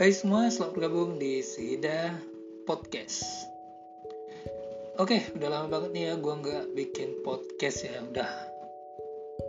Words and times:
Hai 0.00 0.16
semua, 0.16 0.48
selamat 0.48 0.80
bergabung 0.80 1.20
di 1.20 1.44
Sida 1.44 2.16
Podcast. 2.64 3.20
Oke, 4.96 5.28
udah 5.36 5.48
lama 5.52 5.68
banget 5.68 5.92
nih 5.92 6.04
ya 6.08 6.14
gue 6.16 6.34
nggak 6.40 6.64
bikin 6.72 7.20
podcast 7.20 7.84
ya, 7.84 8.00
udah 8.08 8.24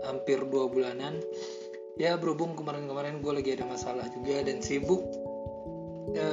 hampir 0.03 0.43
dua 0.43 0.67
bulanan. 0.67 1.23
Ya 1.95 2.19
berhubung 2.19 2.59
kemarin-kemarin 2.59 3.23
gue 3.23 3.31
lagi 3.31 3.55
ada 3.55 3.63
masalah 3.63 4.11
juga 4.11 4.43
dan 4.43 4.59
sibuk, 4.59 4.99
e, 6.19 6.27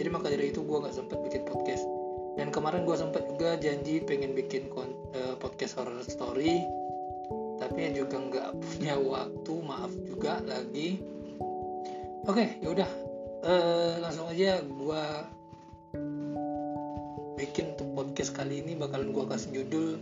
jadi 0.00 0.08
maka 0.08 0.32
dari 0.32 0.48
itu 0.48 0.64
gue 0.64 0.78
nggak 0.88 0.96
sempet 0.96 1.20
bikin 1.20 1.44
podcast. 1.44 1.84
Dan 2.40 2.56
kemarin 2.56 2.88
gue 2.88 2.96
sempet 2.96 3.36
juga 3.36 3.60
janji 3.60 4.00
pengen 4.00 4.32
bikin 4.32 4.72
e, 5.12 5.36
podcast 5.36 5.76
horror 5.76 6.00
story, 6.08 6.64
tapi 7.60 7.92
juga 7.92 8.16
nggak 8.16 8.48
punya 8.64 8.96
waktu, 8.96 9.54
maaf 9.60 9.92
juga 10.08 10.40
lagi. 10.40 11.04
Oke, 12.24 12.56
yaudah 12.64 13.01
uh, 13.42 13.98
langsung 14.02 14.30
aja 14.30 14.62
gue 14.62 15.04
bikin 17.42 17.74
untuk 17.74 17.88
podcast 17.98 18.32
kali 18.32 18.62
ini 18.62 18.78
bakalan 18.78 19.10
gue 19.10 19.24
kasih 19.26 19.50
judul 19.50 19.98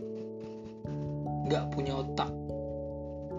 nggak 1.50 1.74
punya 1.74 1.98
otak. 1.98 2.30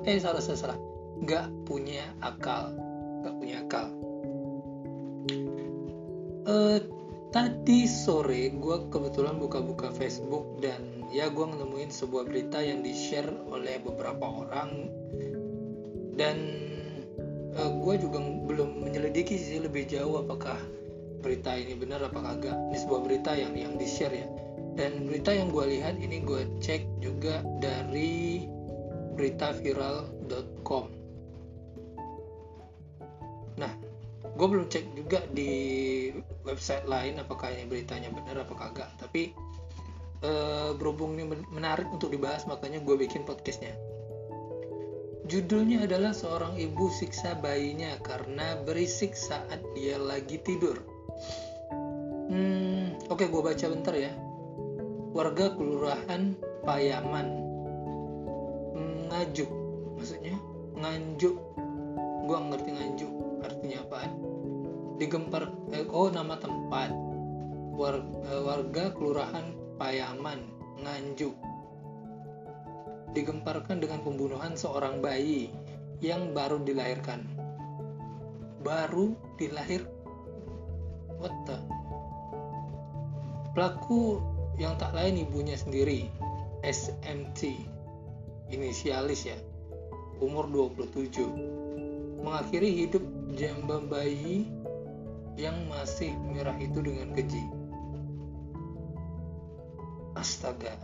Eh 0.04 0.20
salah 0.20 0.44
salah 0.44 0.60
salah. 0.60 0.80
Nggak 1.24 1.48
punya 1.64 2.04
akal. 2.20 2.76
Nggak 3.24 3.36
punya 3.40 3.56
akal. 3.64 3.88
Uh, 6.42 6.82
tadi 7.32 7.88
sore 7.88 8.52
gue 8.52 8.78
kebetulan 8.92 9.40
buka-buka 9.40 9.94
Facebook 9.96 10.60
dan 10.60 11.08
ya 11.14 11.32
gue 11.32 11.46
nemuin 11.46 11.94
sebuah 11.94 12.28
berita 12.28 12.60
yang 12.60 12.84
di 12.84 12.92
share 12.92 13.32
oleh 13.48 13.80
beberapa 13.80 14.26
orang. 14.28 14.92
Dan 16.18 16.38
uh, 17.56 17.60
eh, 17.60 17.72
gue 17.72 17.94
juga 18.00 18.20
belum 18.22 18.84
menyelidiki 18.84 19.36
sih 19.36 19.60
lebih 19.60 19.88
jauh 19.88 20.24
apakah 20.24 20.58
berita 21.22 21.54
ini 21.54 21.78
benar 21.78 22.02
apa 22.02 22.20
kagak. 22.20 22.58
Ini 22.72 22.78
sebuah 22.82 23.02
berita 23.06 23.32
yang 23.38 23.54
yang 23.54 23.74
di 23.78 23.88
share 23.88 24.14
ya. 24.14 24.28
Dan 24.76 25.06
berita 25.06 25.36
yang 25.36 25.52
gue 25.52 25.66
lihat 25.68 26.00
ini 26.00 26.24
gue 26.24 26.48
cek 26.64 27.04
juga 27.04 27.44
dari 27.60 28.48
beritaviral.com 29.12 31.04
nah 33.60 33.68
gue 34.24 34.48
belum 34.48 34.72
cek 34.72 34.96
juga 34.96 35.22
di 35.36 35.52
website 36.48 36.88
lain 36.88 37.20
apakah 37.20 37.52
ini 37.52 37.68
beritanya 37.68 38.10
benar 38.10 38.48
apa 38.48 38.56
kagak. 38.58 38.90
Tapi 38.98 39.36
uh, 40.26 40.72
berhubung 40.80 41.20
ini 41.20 41.28
menarik 41.52 41.86
untuk 41.92 42.10
dibahas 42.10 42.48
makanya 42.48 42.82
gue 42.82 42.96
bikin 42.98 43.28
podcastnya 43.28 43.76
Judulnya 45.32 45.88
adalah 45.88 46.12
seorang 46.12 46.60
ibu 46.60 46.92
siksa 46.92 47.40
bayinya 47.40 47.96
karena 48.04 48.60
berisik 48.68 49.16
saat 49.16 49.64
dia 49.72 49.96
lagi 49.96 50.36
tidur. 50.44 50.76
Hmm, 52.28 53.00
oke 53.08 53.16
okay, 53.16 53.32
gue 53.32 53.40
baca 53.40 53.66
bentar 53.72 53.96
ya. 53.96 54.12
Warga 55.16 55.56
kelurahan 55.56 56.36
Payaman 56.68 57.28
ngajuk, 59.08 59.48
maksudnya 59.96 60.36
nganjuk. 60.76 61.40
Gue 62.28 62.38
ngerti 62.52 62.70
nganjuk 62.76 63.12
artinya 63.48 63.88
apa? 63.88 64.12
Digempar, 65.00 65.48
eh, 65.72 65.88
oh 65.88 66.12
nama 66.12 66.36
tempat. 66.44 66.92
War, 67.72 68.04
eh, 68.04 68.42
warga 68.44 68.92
kelurahan 68.92 69.56
Payaman 69.80 70.44
nganjuk 70.84 71.32
digemparkan 73.12 73.84
dengan 73.84 74.04
pembunuhan 74.04 74.56
seorang 74.56 75.04
bayi 75.04 75.52
yang 76.00 76.32
baru 76.32 76.64
dilahirkan. 76.64 77.24
Baru 78.62 79.18
dilahir. 79.38 79.86
What 81.22 81.34
the? 81.46 81.58
Pelaku 83.52 84.24
yang 84.56 84.80
tak 84.80 84.96
lain 84.96 85.22
ibunya 85.28 85.60
sendiri, 85.60 86.08
SMT, 86.64 87.58
inisialis 88.48 89.28
ya, 89.28 89.38
umur 90.24 90.48
27, 90.48 92.22
mengakhiri 92.22 92.86
hidup 92.86 93.04
jamba 93.36 93.82
bayi 93.84 94.48
yang 95.36 95.56
masih 95.68 96.14
merah 96.32 96.56
itu 96.62 96.80
dengan 96.80 97.12
keji. 97.18 97.44
Astaga, 100.16 100.76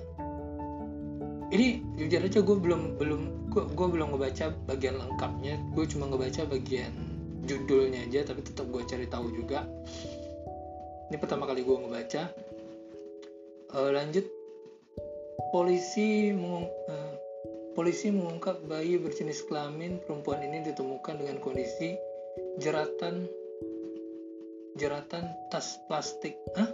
ini 1.47 1.79
jujur 1.95 2.21
aja 2.27 2.39
gue 2.43 2.57
belum 2.59 2.99
belum 2.99 3.21
gue, 3.51 3.63
gue 3.71 3.87
belum 3.87 4.07
ngebaca 4.15 4.51
bagian 4.67 4.99
lengkapnya. 4.99 5.55
Gue 5.71 5.85
cuma 5.87 6.11
ngebaca 6.11 6.43
bagian 6.47 6.91
judulnya 7.47 8.03
aja 8.03 8.27
tapi 8.27 8.43
tetap 8.43 8.67
gue 8.67 8.83
cari 8.83 9.07
tahu 9.07 9.31
juga. 9.31 9.63
Ini 11.07 11.15
pertama 11.15 11.47
kali 11.47 11.63
gue 11.63 11.77
ngebaca. 11.77 12.23
Uh, 13.71 13.91
lanjut. 13.95 14.27
Polisi 15.47 16.35
mengung, 16.35 16.67
uh, 16.67 17.13
polisi 17.71 18.11
mengungkap 18.11 18.67
bayi 18.67 18.99
berjenis 18.99 19.47
kelamin 19.47 20.03
perempuan 20.03 20.43
ini 20.43 20.67
ditemukan 20.67 21.23
dengan 21.23 21.39
kondisi 21.39 21.95
jeratan 22.59 23.29
jeratan 24.75 25.25
tas 25.53 25.77
plastik 25.85 26.35
Hah? 26.57 26.69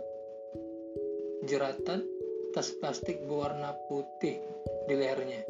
jeratan 1.43 2.07
tas 2.53 2.69
plastik 2.77 3.25
berwarna 3.25 3.73
putih 3.89 4.37
di 4.85 4.93
lehernya. 4.93 5.41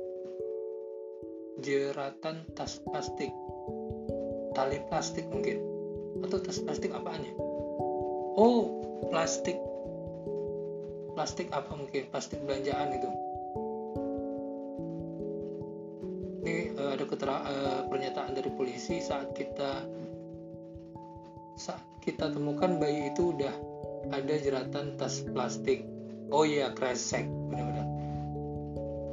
Jeratan 1.60 2.48
tas 2.56 2.80
plastik. 2.80 3.30
Tali 4.56 4.80
plastik 4.88 5.28
mungkin. 5.28 5.60
Atau 6.24 6.40
tas 6.40 6.64
plastik 6.64 6.96
apaannya? 6.96 7.36
Oh, 8.40 8.80
plastik. 9.12 9.60
Plastik 11.14 11.52
apa 11.52 11.76
mungkin? 11.76 12.08
Plastik 12.08 12.40
belanjaan 12.48 12.96
itu. 12.96 13.10
Ini 16.44 16.56
uh, 16.80 16.90
ada 16.96 17.04
ketera 17.04 17.36
uh, 17.44 17.82
pernyataan 17.92 18.32
dari 18.32 18.52
polisi 18.56 19.04
saat 19.04 19.36
kita 19.36 19.84
saat 21.60 21.84
kita 22.00 22.32
temukan 22.32 22.80
bayi 22.80 23.12
itu 23.12 23.36
udah 23.36 23.54
ada 24.12 24.36
jeratan 24.36 25.00
tas 25.00 25.24
plastik 25.32 25.93
oh 26.34 26.42
iya 26.42 26.74
kresek 26.74 27.30
benar-benar 27.30 27.86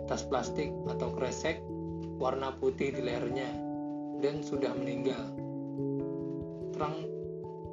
tas 0.08 0.24
plastik 0.24 0.72
atau 0.88 1.12
kresek 1.12 1.60
warna 2.18 2.50
putih 2.56 2.90
di 2.90 3.00
lehernya 3.00 3.46
dan 4.20 4.44
sudah 4.44 4.74
meninggal. 4.76 5.24
Terang 6.76 7.08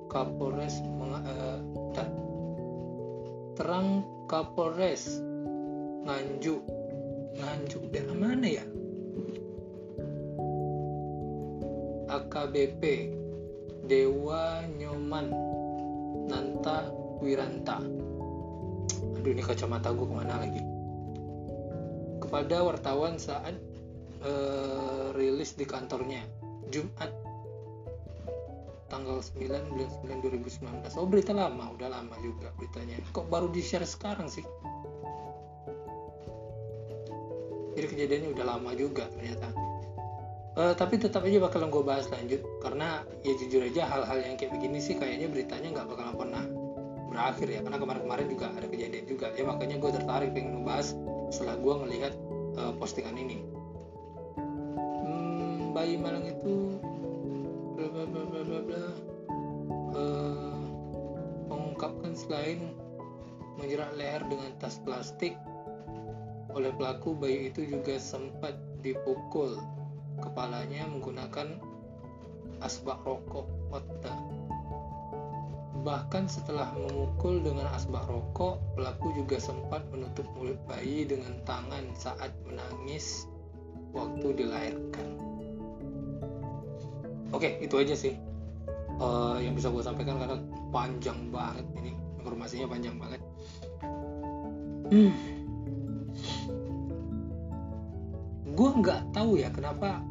Kapolres 0.07 0.79
meng, 0.95 1.11
uh, 1.11 1.59
terang 3.59 4.07
Kapolres 4.31 5.19
Nganjuk 6.07 6.63
Nganjuk 7.35 7.83
dari 7.91 8.15
mana 8.15 8.47
ya? 8.47 8.65
AKBP 12.07 12.83
Dewa 13.83 14.63
Nyoman 14.79 15.27
Nanta 16.31 16.87
Wiranta 17.19 17.96
aduh 19.27 19.35
ini 19.35 19.43
kacamata 19.43 19.91
gue 19.91 20.07
ke 20.07 20.15
mana 20.15 20.39
lagi? 20.39 20.63
Kepada 22.23 22.63
wartawan 22.63 23.19
saat 23.19 23.59
uh, 24.23 25.11
rilis 25.19 25.51
di 25.59 25.67
kantornya 25.67 26.23
Jumat 26.71 27.11
tanggal 28.87 29.19
9 29.19 29.67
bulan 29.67 29.91
9 30.23 30.47
2019 30.87 30.95
oh 30.95 31.07
berita 31.11 31.35
lama 31.35 31.75
udah 31.75 31.91
lama 31.91 32.15
juga 32.23 32.55
beritanya. 32.55 33.03
Kok 33.11 33.27
baru 33.27 33.51
di 33.51 33.59
share 33.59 33.83
sekarang 33.83 34.31
sih? 34.31 34.47
Jadi 37.75 37.83
kejadiannya 37.83 38.29
udah 38.31 38.45
lama 38.47 38.71
juga 38.79 39.11
ternyata. 39.11 39.51
Uh, 40.55 40.71
tapi 40.71 41.03
tetap 41.03 41.27
aja 41.27 41.35
bakalan 41.43 41.67
gue 41.67 41.83
bahas 41.83 42.07
lanjut. 42.07 42.39
Karena 42.63 43.03
ya 43.27 43.35
jujur 43.35 43.59
aja 43.59 43.91
hal-hal 43.91 44.23
yang 44.23 44.39
kayak 44.39 44.55
begini 44.55 44.79
sih 44.79 44.95
kayaknya 44.95 45.27
beritanya 45.27 45.75
nggak 45.75 45.87
bakalan 45.91 46.15
pernah 46.15 46.43
berakhir 47.17 47.47
ya. 47.49 47.59
Karena 47.65 47.81
kemarin-kemarin 47.81 48.27
juga 48.29 48.45
ada 48.53 48.67
kejadian 48.69 49.05
juga. 49.09 49.33
Ya 49.33 49.43
makanya 49.49 49.75
gue 49.81 49.91
tertarik 49.97 50.29
pengen 50.37 50.61
ngebahas 50.61 50.93
setelah 51.33 51.57
gue 51.57 51.73
ngelihat 51.81 52.13
uh, 52.61 52.73
postingan 52.77 53.17
ini. 53.17 53.41
Hmm, 55.01 55.73
bayi 55.73 55.97
malang 55.97 56.29
itu 56.29 56.77
bla 57.73 57.89
bla 57.89 58.05
bla 58.05 58.23
bla 58.29 58.41
bla, 58.45 58.59
bla. 58.61 58.83
Uh, 59.97 60.61
mengungkapkan 61.49 62.13
selain 62.13 62.77
menjerat 63.57 63.97
leher 63.97 64.21
dengan 64.29 64.53
tas 64.61 64.77
plastik 64.85 65.33
oleh 66.53 66.69
pelaku 66.77 67.17
bayi 67.17 67.49
itu 67.49 67.65
juga 67.65 67.97
sempat 67.97 68.53
dipukul 68.85 69.57
kepalanya 70.21 70.85
menggunakan 70.89 71.57
asbak 72.61 72.97
rokok 73.05 73.45
the 74.01 74.13
Bahkan 75.87 76.27
setelah 76.27 76.67
memukul 76.75 77.39
dengan 77.39 77.71
asbak 77.71 78.03
rokok, 78.11 78.59
pelaku 78.75 79.15
juga 79.15 79.39
sempat 79.39 79.87
menutup 79.87 80.27
mulut 80.35 80.59
bayi 80.67 81.07
dengan 81.07 81.31
tangan 81.47 81.87
saat 81.95 82.35
menangis 82.43 83.23
waktu 83.95 84.35
dilahirkan. 84.35 85.07
Oke, 87.31 87.55
itu 87.63 87.75
aja 87.79 87.95
sih. 87.95 88.19
uh, 89.01 89.37
yang 89.41 89.53
bisa 89.53 89.69
gue 89.69 89.83
sampaikan 89.85 90.17
karena 90.17 90.37
panjang 90.73 91.29
banget 91.29 91.65
ini 91.79 91.91
informasinya 92.19 92.67
panjang 92.67 92.95
banget 92.97 93.21
hmm. 94.91 95.11
gue 98.57 98.69
nggak 98.81 99.01
tahu 99.13 99.37
ya 99.37 99.49
kenapa 99.53 100.01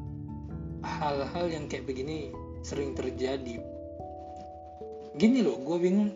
hal-hal 0.86 1.46
yang 1.50 1.66
kayak 1.66 1.84
begini 1.84 2.30
sering 2.62 2.94
terjadi 2.94 3.58
gini 5.16 5.40
loh 5.40 5.56
gue 5.60 5.76
bingung. 5.80 6.12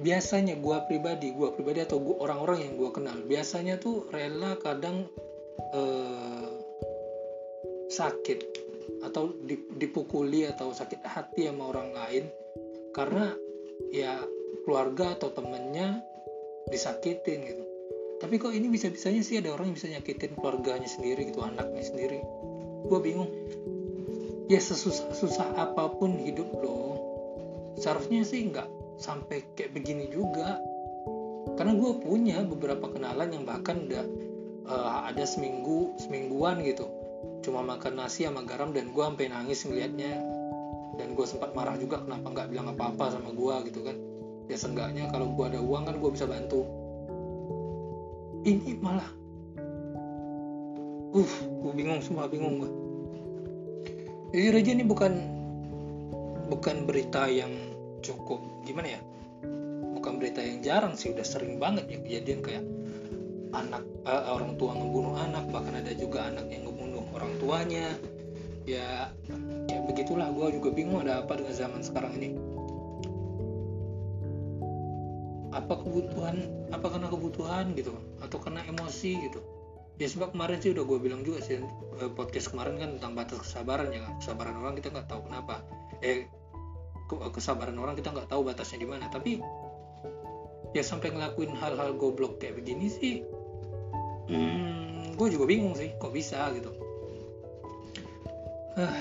Biasanya 0.00 0.56
gue 0.56 0.76
pribadi 0.88 1.30
gue 1.30 1.48
pribadi 1.54 1.84
atau 1.84 2.00
orang-orang 2.18 2.66
yang 2.66 2.74
gue 2.80 2.90
kenal 2.90 3.18
biasanya 3.24 3.76
tuh 3.76 4.08
rela 4.08 4.56
kadang 4.58 5.06
uh, 5.76 6.48
sakit 7.90 8.38
atau 9.04 9.34
dipukuli 9.76 10.46
atau 10.48 10.72
sakit 10.72 11.04
hati 11.04 11.48
sama 11.48 11.68
orang 11.72 11.90
lain 11.92 12.24
karena 12.96 13.32
ya 13.92 14.20
keluarga 14.64 15.16
atau 15.16 15.30
temennya 15.32 16.00
disakitin 16.68 17.38
gitu. 17.44 17.64
Tapi 18.20 18.36
kok 18.36 18.52
ini 18.52 18.68
bisa-bisanya 18.68 19.24
sih 19.24 19.40
ada 19.40 19.56
orang 19.56 19.72
yang 19.72 19.76
bisa 19.80 19.88
nyakitin 19.88 20.36
keluarganya 20.36 20.84
sendiri 20.84 21.32
gitu 21.32 21.40
anaknya 21.40 21.80
sendiri? 21.80 22.20
Gue 22.84 23.00
bingung 23.00 23.28
ya 24.50 24.58
sesusah 24.58 25.14
susah 25.14 25.46
apa 25.54 25.94
pun 25.94 26.18
hidup 26.18 26.50
lo 26.58 26.98
seharusnya 27.78 28.26
sih 28.26 28.50
nggak 28.50 28.80
sampai 29.00 29.42
kayak 29.56 29.72
begini 29.72 30.12
juga. 30.12 30.60
Karena 31.56 31.72
gue 31.72 31.92
punya 32.04 32.44
beberapa 32.44 32.92
kenalan 32.92 33.32
yang 33.32 33.44
bahkan 33.48 33.88
udah 33.88 34.04
uh, 34.68 35.08
ada 35.08 35.24
seminggu 35.24 35.96
semingguan 35.96 36.60
gitu. 36.62 36.84
Cuma 37.40 37.64
makan 37.64 38.04
nasi 38.04 38.28
sama 38.28 38.44
garam 38.44 38.76
dan 38.76 38.92
gue 38.92 39.00
sampai 39.00 39.32
nangis 39.32 39.64
ngeliatnya. 39.64 40.20
Dan 41.00 41.16
gue 41.16 41.24
sempat 41.24 41.56
marah 41.56 41.80
juga 41.80 42.04
kenapa 42.04 42.28
nggak 42.28 42.48
bilang 42.52 42.68
apa-apa 42.76 43.16
sama 43.16 43.32
gue 43.32 43.72
gitu 43.72 43.80
kan. 43.80 43.96
Ya 44.52 44.60
seenggaknya 44.60 45.08
kalau 45.08 45.32
gue 45.32 45.44
ada 45.48 45.60
uang 45.64 45.88
kan 45.88 45.96
gue 45.96 46.10
bisa 46.12 46.28
bantu. 46.28 46.68
Ini 48.44 48.76
malah 48.84 49.08
uh 51.10 51.32
gue 51.42 51.72
bingung 51.74 51.98
semua 52.04 52.30
bingung 52.30 52.62
gue 52.62 52.70
jadi 54.30 54.62
aja 54.62 54.70
ini 54.78 54.86
bukan 54.86 55.12
bukan 56.46 56.86
berita 56.86 57.26
yang 57.26 57.50
cukup 57.98 58.38
gimana 58.62 58.98
ya? 58.98 59.00
Bukan 59.98 60.22
berita 60.22 60.38
yang 60.38 60.62
jarang 60.62 60.94
sih 60.94 61.10
udah 61.10 61.26
sering 61.26 61.58
banget 61.58 61.90
ya 61.90 61.98
kejadian 61.98 62.40
kayak 62.46 62.64
anak 63.50 63.82
uh, 64.06 64.30
orang 64.30 64.54
tua 64.54 64.78
ngebunuh 64.78 65.18
anak 65.18 65.50
bahkan 65.50 65.82
ada 65.82 65.90
juga 65.98 66.30
anak 66.30 66.46
yang 66.46 66.62
ngebunuh 66.70 67.02
orang 67.10 67.32
tuanya. 67.42 67.90
Ya 68.70 69.10
ya 69.66 69.78
begitulah 69.90 70.30
gue 70.30 70.62
juga 70.62 70.68
bingung 70.70 71.02
ada 71.02 71.26
apa 71.26 71.34
dengan 71.34 71.54
zaman 71.54 71.82
sekarang 71.82 72.14
ini. 72.22 72.30
Apa 75.50 75.74
kebutuhan 75.74 76.46
apa 76.70 76.86
karena 76.86 77.10
kebutuhan 77.10 77.74
gitu 77.74 77.98
atau 78.22 78.38
karena 78.38 78.62
emosi 78.70 79.26
gitu 79.26 79.42
ya 80.00 80.08
sebab 80.08 80.32
kemarin 80.32 80.64
sih 80.64 80.72
udah 80.72 80.84
gue 80.88 80.98
bilang 80.98 81.20
juga 81.20 81.44
sih 81.44 81.60
eh, 81.60 82.10
podcast 82.16 82.48
kemarin 82.48 82.80
kan 82.80 82.90
tentang 82.96 83.12
batas 83.12 83.44
kesabaran 83.44 83.92
ya 83.92 84.08
kesabaran 84.16 84.56
orang 84.56 84.74
kita 84.80 84.88
nggak 84.88 85.08
tahu 85.12 85.28
kenapa. 85.28 85.60
Eh 86.00 86.24
kesabaran 87.36 87.76
orang 87.76 88.00
kita 88.00 88.08
nggak 88.08 88.32
tahu 88.32 88.48
batasnya 88.48 88.80
di 88.80 88.88
mana. 88.88 89.12
Tapi 89.12 89.44
ya 90.72 90.80
sampai 90.80 91.12
ngelakuin 91.12 91.52
hal-hal 91.52 91.92
goblok 91.98 92.40
kayak 92.40 92.62
begini 92.62 92.86
sih 92.86 93.16
hmm, 94.30 95.18
gue 95.18 95.28
juga 95.34 95.44
bingung 95.50 95.74
sih 95.74 95.90
kok 95.98 96.14
bisa 96.14 96.48
gitu. 96.54 96.70
Uh, 98.78 98.96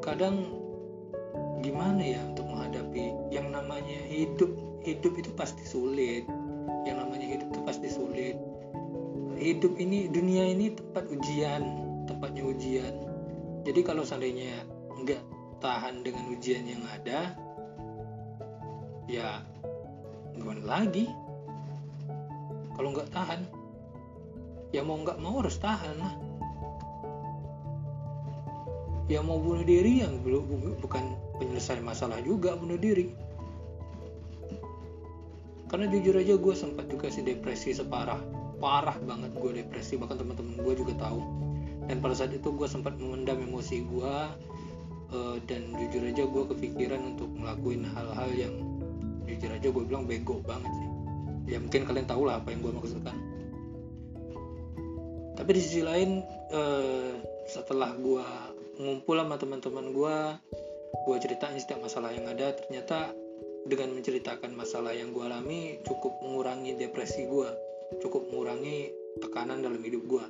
kadang 0.00 0.48
gimana 1.60 2.00
ya 2.00 2.20
untuk 2.32 2.48
menghadapi 2.48 3.12
yang 3.30 3.52
namanya 3.52 4.00
hidup? 4.08 4.50
Hidup 4.84 5.16
itu 5.16 5.32
pasti 5.32 5.64
sulit 5.64 6.28
hidup 9.44 9.76
ini 9.76 10.08
dunia 10.08 10.48
ini 10.48 10.72
tempat 10.72 11.04
ujian 11.12 11.62
tempatnya 12.08 12.42
ujian. 12.48 12.94
Jadi 13.64 13.80
kalau 13.84 14.04
seandainya 14.04 14.64
nggak 15.04 15.20
tahan 15.60 16.00
dengan 16.00 16.24
ujian 16.32 16.64
yang 16.64 16.80
ada 16.88 17.36
ya 19.04 19.44
gimana 20.32 20.64
lagi? 20.64 21.08
Kalau 22.72 22.88
nggak 22.96 23.12
tahan 23.12 23.40
ya 24.72 24.80
mau 24.80 24.96
nggak 25.00 25.20
mau 25.20 25.44
harus 25.44 25.60
tahan 25.60 25.96
lah. 26.00 26.14
Ya 29.04 29.20
mau 29.20 29.36
bunuh 29.36 29.68
diri 29.68 30.00
yang 30.00 30.24
belum 30.24 30.80
bukan 30.80 31.04
penyelesaian 31.36 31.84
masalah 31.84 32.24
juga 32.24 32.56
bunuh 32.56 32.80
diri. 32.80 33.12
Karena 35.68 35.92
jujur 35.92 36.16
aja 36.16 36.40
gue 36.40 36.54
sempat 36.56 36.88
juga 36.88 37.12
sih 37.12 37.20
depresi 37.20 37.76
separah 37.76 38.43
parah 38.64 38.96
banget 39.04 39.28
gue 39.36 39.60
depresi 39.60 40.00
bahkan 40.00 40.16
teman-teman 40.16 40.56
gue 40.56 40.72
juga 40.72 40.96
tahu. 40.96 41.20
Dan 41.84 42.00
pada 42.00 42.16
saat 42.16 42.32
itu 42.32 42.48
gue 42.48 42.64
sempat 42.64 42.96
memendam 42.96 43.36
emosi 43.44 43.84
gue 43.84 44.14
uh, 45.12 45.36
dan 45.44 45.76
jujur 45.76 46.00
aja 46.00 46.24
gue 46.24 46.44
kepikiran 46.56 47.12
untuk 47.12 47.28
ngelakuin 47.36 47.84
hal-hal 47.84 48.30
yang 48.32 48.54
jujur 49.28 49.52
aja 49.52 49.68
gue 49.68 49.84
bilang 49.84 50.08
bego 50.08 50.40
banget 50.48 50.72
sih. 50.72 50.88
Ya 51.44 51.60
mungkin 51.60 51.84
kalian 51.84 52.08
tahu 52.08 52.24
lah 52.24 52.40
apa 52.40 52.56
yang 52.56 52.64
gue 52.64 52.72
maksudkan. 52.72 53.16
Tapi 55.36 55.50
di 55.52 55.60
sisi 55.60 55.84
lain 55.84 56.24
uh, 56.56 57.20
setelah 57.44 57.92
gue 58.00 58.24
ngumpul 58.80 59.20
sama 59.20 59.36
teman-teman 59.36 59.92
gue 59.92 60.16
gue 61.04 61.16
ceritain 61.20 61.60
setiap 61.60 61.84
masalah 61.84 62.16
yang 62.16 62.24
ada 62.32 62.56
ternyata 62.56 63.12
dengan 63.68 63.92
menceritakan 63.92 64.56
masalah 64.56 64.96
yang 64.96 65.12
gue 65.12 65.20
alami 65.20 65.76
cukup 65.84 66.16
mengurangi 66.24 66.80
depresi 66.80 67.28
gue 67.28 67.73
cukup 68.00 68.28
mengurangi 68.30 68.92
tekanan 69.20 69.62
dalam 69.62 69.80
hidup 69.80 70.02
gue 70.06 70.24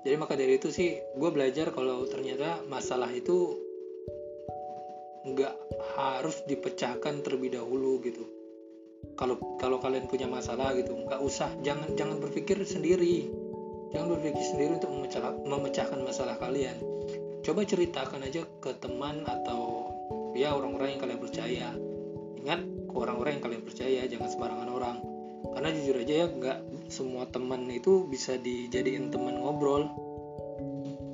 jadi 0.00 0.16
maka 0.16 0.32
dari 0.32 0.56
itu 0.56 0.72
sih 0.72 0.96
gue 0.96 1.30
belajar 1.30 1.68
kalau 1.76 2.08
ternyata 2.08 2.64
masalah 2.64 3.12
itu 3.12 3.60
nggak 5.28 5.54
harus 5.96 6.40
dipecahkan 6.48 7.20
terlebih 7.20 7.60
dahulu 7.60 8.00
gitu. 8.00 8.24
Kalau 9.16 9.36
kalau 9.60 9.76
kalian 9.76 10.08
punya 10.08 10.24
masalah 10.24 10.72
gitu 10.72 10.96
nggak 10.96 11.20
usah. 11.20 11.52
Jangan 11.60 11.92
jangan 12.00 12.16
berpikir 12.16 12.56
sendiri. 12.64 13.28
Jangan 13.92 14.16
berpikir 14.16 14.40
sendiri 14.40 14.80
untuk 14.80 14.88
memecah, 14.88 15.34
memecahkan 15.44 16.00
masalah 16.00 16.40
kalian. 16.40 16.80
Coba 17.44 17.66
ceritakan 17.68 18.24
aja 18.24 18.46
ke 18.62 18.72
teman 18.80 19.28
atau 19.28 19.92
ya 20.32 20.56
orang-orang 20.56 20.96
yang 20.96 21.00
kalian 21.04 21.20
percaya. 21.20 21.68
Ingat 22.40 22.60
ke 22.88 22.96
orang-orang 22.96 23.36
yang 23.36 23.44
kalian 23.44 23.62
percaya 23.68 24.00
jangan 24.08 24.28
sembarangan 24.32 24.68
orang 24.72 24.96
karena 25.40 25.68
jujur 25.72 25.96
aja 26.00 26.14
ya 26.24 26.26
nggak 26.28 26.58
semua 26.92 27.24
teman 27.28 27.66
itu 27.72 28.06
bisa 28.08 28.36
dijadiin 28.36 29.08
teman 29.08 29.40
ngobrol. 29.40 29.88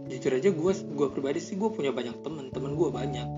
Jujur 0.07 0.33
aja 0.39 0.51
gue 0.51 0.73
gue 0.73 1.09
pribadi 1.11 1.39
sih 1.43 1.59
gue 1.59 1.71
punya 1.71 1.91
banyak 1.91 2.15
teman 2.23 2.51
teman 2.51 2.75
gue 2.75 2.89
banyak. 2.91 3.29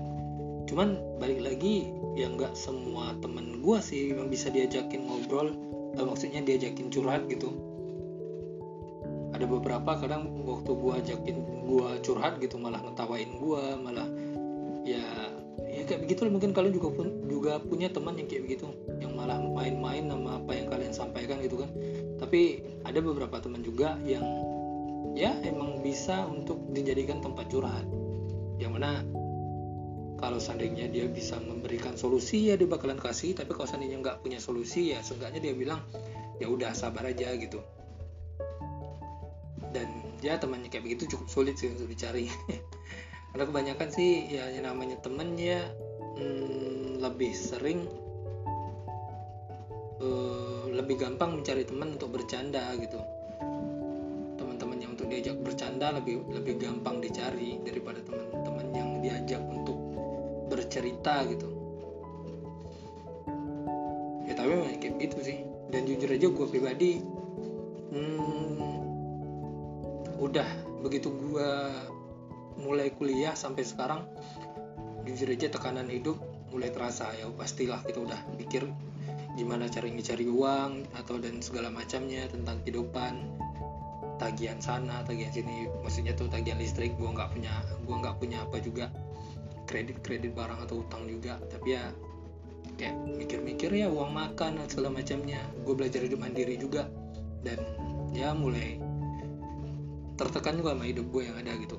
Cuman 0.69 0.97
balik 1.17 1.41
lagi 1.41 1.89
ya 2.13 2.29
nggak 2.29 2.53
semua 2.53 3.17
temen 3.21 3.61
gue 3.61 3.77
sih 3.81 4.13
yang 4.13 4.29
bisa 4.29 4.49
diajakin 4.53 5.05
ngobrol 5.05 5.53
eh, 5.97 6.05
maksudnya 6.05 6.41
diajakin 6.45 6.89
curhat 6.93 7.25
gitu. 7.29 7.53
Ada 9.33 9.45
beberapa 9.45 9.97
kadang 9.97 10.45
waktu 10.45 10.71
gue 10.73 10.93
ajakin 11.05 11.37
gue 11.69 11.89
curhat 12.01 12.41
gitu 12.41 12.57
malah 12.57 12.81
ngetawain 12.81 13.29
gue 13.37 13.63
malah 13.77 14.09
ya 14.85 15.05
ya 15.69 15.85
kayak 15.85 16.01
begitu 16.05 16.25
mungkin 16.27 16.51
kalian 16.51 16.73
juga 16.73 16.89
pun 16.91 17.07
juga 17.29 17.61
punya 17.61 17.93
teman 17.93 18.17
yang 18.17 18.25
kayak 18.25 18.43
begitu 18.49 18.67
yang 18.97 19.13
malah 19.13 19.37
main-main 19.37 20.09
sama 20.09 20.41
apa 20.41 20.51
yang 20.57 20.67
sampaikan 20.99 21.39
gitu 21.39 21.63
kan. 21.63 21.71
Tapi 22.19 22.59
ada 22.83 22.99
beberapa 22.99 23.39
teman 23.39 23.63
juga 23.63 23.95
yang 24.03 24.23
ya 25.15 25.31
emang 25.47 25.79
bisa 25.79 26.27
untuk 26.27 26.59
dijadikan 26.75 27.23
tempat 27.23 27.47
curhat. 27.47 27.87
Yang 28.59 28.71
mana 28.75 28.91
kalau 30.19 30.35
seandainya 30.35 30.91
dia 30.91 31.07
bisa 31.07 31.39
memberikan 31.39 31.95
solusi 31.95 32.51
ya 32.51 32.59
dia 32.59 32.67
bakalan 32.67 32.99
kasih. 32.99 33.31
Tapi 33.39 33.55
kalau 33.55 33.67
seandainya 33.71 34.03
nggak 34.03 34.19
punya 34.19 34.37
solusi 34.43 34.91
ya 34.91 34.99
seenggaknya 34.99 35.39
dia 35.39 35.53
bilang 35.55 35.81
ya 36.43 36.51
udah 36.51 36.75
sabar 36.75 37.07
aja 37.07 37.31
gitu. 37.39 37.63
Dan 39.71 39.87
ya 40.19 40.35
temannya 40.35 40.67
kayak 40.67 40.83
begitu 40.83 41.15
cukup 41.15 41.27
sulit 41.31 41.55
sih 41.55 41.71
untuk 41.71 41.87
dicari. 41.87 42.27
Karena 43.31 43.45
kebanyakan 43.45 43.89
sih 43.93 44.27
ya 44.27 44.49
yang 44.51 44.65
namanya 44.65 44.97
temen 44.99 45.37
ya 45.37 45.61
hmm, 46.17 46.99
lebih 46.99 47.31
sering 47.31 47.85
uh, 50.01 50.58
lebih 50.75 51.01
gampang 51.01 51.39
mencari 51.39 51.63
teman 51.65 51.95
untuk 51.95 52.13
bercanda 52.13 52.73
gitu. 52.77 52.99
Teman-teman 54.35 54.77
yang 54.81 54.91
untuk 54.97 55.07
diajak 55.09 55.37
bercanda 55.41 55.93
lebih 55.95 56.23
lebih 56.29 56.59
gampang 56.59 57.01
dicari 57.01 57.61
daripada 57.63 57.99
teman-teman 58.03 58.67
yang 58.75 58.89
diajak 59.01 59.41
untuk 59.45 59.77
bercerita 60.49 61.25
gitu. 61.29 61.49
Ya 64.25 64.33
tapi 64.37 64.49
memang 64.53 64.77
kayak 64.77 64.95
gitu 65.01 65.17
sih. 65.23 65.37
Dan 65.69 65.85
jujur 65.85 66.09
aja 66.09 66.27
gue 66.33 66.47
pribadi 66.49 66.97
hmm, 67.93 68.59
udah 70.17 70.49
begitu 70.81 71.13
gue 71.13 71.49
mulai 72.59 72.91
kuliah 72.91 73.33
sampai 73.37 73.63
sekarang 73.63 74.03
jujur 75.07 75.31
aja 75.31 75.47
tekanan 75.47 75.87
hidup 75.87 76.19
mulai 76.51 76.69
terasa 76.73 77.13
ya 77.15 77.29
pastilah 77.33 77.81
kita 77.85 78.03
udah 78.03 78.19
pikir 78.35 78.67
gimana 79.39 79.71
cara 79.71 79.87
cari 79.87 80.27
uang 80.27 80.91
atau 80.99 81.15
dan 81.15 81.39
segala 81.39 81.71
macamnya 81.71 82.27
tentang 82.27 82.59
kehidupan. 82.67 83.39
Tagihan 84.19 84.59
sana 84.59 84.99
tagihan 85.07 85.31
sini 85.31 85.71
maksudnya 85.79 86.11
tuh 86.11 86.27
tagihan 86.27 86.59
listrik 86.59 86.91
gua 86.99 87.15
nggak 87.15 87.31
punya 87.31 87.53
gua 87.87 87.95
nggak 88.03 88.15
punya 88.19 88.43
apa 88.43 88.59
juga. 88.59 88.91
Kredit 89.63 90.03
kredit 90.03 90.35
barang 90.35 90.59
atau 90.67 90.83
utang 90.83 91.07
juga 91.07 91.39
tapi 91.47 91.79
ya 91.79 91.87
kayak 92.75 92.95
mikir-mikir 93.15 93.71
ya 93.71 93.87
uang 93.87 94.11
makan 94.11 94.59
dan 94.59 94.67
segala 94.67 94.99
macamnya. 94.99 95.39
Gue 95.63 95.75
belajar 95.75 96.03
hidup 96.03 96.19
mandiri 96.19 96.59
juga 96.59 96.91
dan 97.43 97.59
ya 98.11 98.35
mulai 98.35 98.79
tertekan 100.19 100.59
juga 100.59 100.75
sama 100.75 100.83
hidup 100.83 101.07
gue 101.15 101.23
yang 101.27 101.37
ada 101.39 101.55
gitu. 101.55 101.77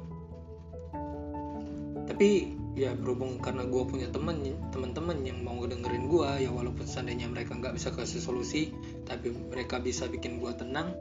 Tapi 2.08 2.59
ya 2.78 2.94
berhubung 2.94 3.42
karena 3.42 3.66
gue 3.66 3.82
punya 3.82 4.08
temen 4.14 4.54
teman-teman 4.70 5.26
yang 5.26 5.42
mau 5.42 5.58
dengerin 5.66 6.06
gue 6.06 6.30
ya 6.46 6.50
walaupun 6.54 6.86
seandainya 6.86 7.26
mereka 7.26 7.58
nggak 7.58 7.74
bisa 7.74 7.90
kasih 7.90 8.22
solusi 8.22 8.70
tapi 9.10 9.34
mereka 9.50 9.82
bisa 9.82 10.06
bikin 10.06 10.38
gue 10.38 10.52
tenang 10.54 10.94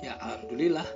ya 0.00 0.16
alhamdulillah. 0.20 0.86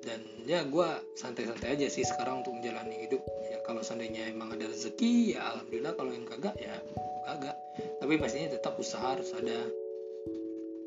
Dan 0.00 0.24
ya 0.48 0.64
gue 0.64 0.88
santai-santai 1.20 1.76
aja 1.76 1.86
sih 1.92 2.00
sekarang 2.08 2.40
untuk 2.40 2.56
menjalani 2.56 3.04
hidup. 3.04 3.20
Ya 3.52 3.60
kalau 3.68 3.84
seandainya 3.84 4.32
emang 4.32 4.56
ada 4.56 4.64
rezeki 4.64 5.36
ya 5.36 5.44
alhamdulillah. 5.52 5.92
Kalau 5.92 6.10
yang 6.16 6.24
kagak 6.24 6.56
ya 6.56 6.80
kagak. 7.28 7.56
Tapi 8.00 8.14
pastinya 8.16 8.56
tetap 8.56 8.80
usaha 8.80 9.12
harus 9.12 9.28
ada. 9.36 9.68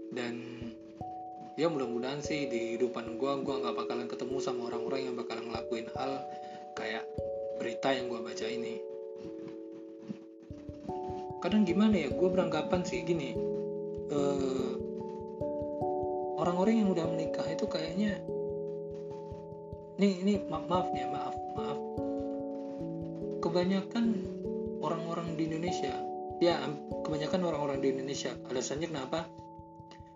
Dan 0.10 0.66
ya 1.54 1.70
mudah-mudahan 1.70 2.26
sih 2.26 2.50
di 2.50 2.74
kehidupan 2.74 3.22
gue 3.22 3.32
gue 3.46 3.56
nggak 3.62 3.76
bakalan 3.78 4.10
ketemu 4.10 4.42
sama 4.42 4.74
orang-orang 4.74 5.06
yang 5.06 5.16
bakalan 5.18 5.46
ngelakuin 5.54 5.86
hal 5.94 6.26
kayak 6.74 7.06
berita 7.58 7.94
yang 7.94 8.10
gue 8.10 8.20
baca 8.22 8.46
ini. 8.48 8.76
Kadang 11.44 11.68
gimana 11.68 11.96
ya 12.00 12.08
gue 12.08 12.30
beranggapan 12.32 12.88
sih 12.88 13.04
gini 13.04 13.36
uh, 14.16 14.74
orang-orang 16.40 16.84
yang 16.84 16.90
udah 16.96 17.06
menikah 17.12 17.44
itu 17.52 17.68
kayaknya 17.68 18.16
ini 20.00 20.24
ini 20.24 20.34
maaf, 20.48 20.66
maaf 20.72 20.88
ya 20.96 21.08
maaf 21.12 21.36
maaf. 21.60 21.80
Kebanyakan 23.44 24.06
orang-orang 24.80 25.36
di 25.36 25.52
Indonesia 25.52 25.92
ya 26.40 26.60
kebanyakan 27.04 27.44
orang-orang 27.44 27.84
di 27.84 27.92
Indonesia 27.92 28.32
alasannya 28.48 28.88
kenapa? 28.88 29.28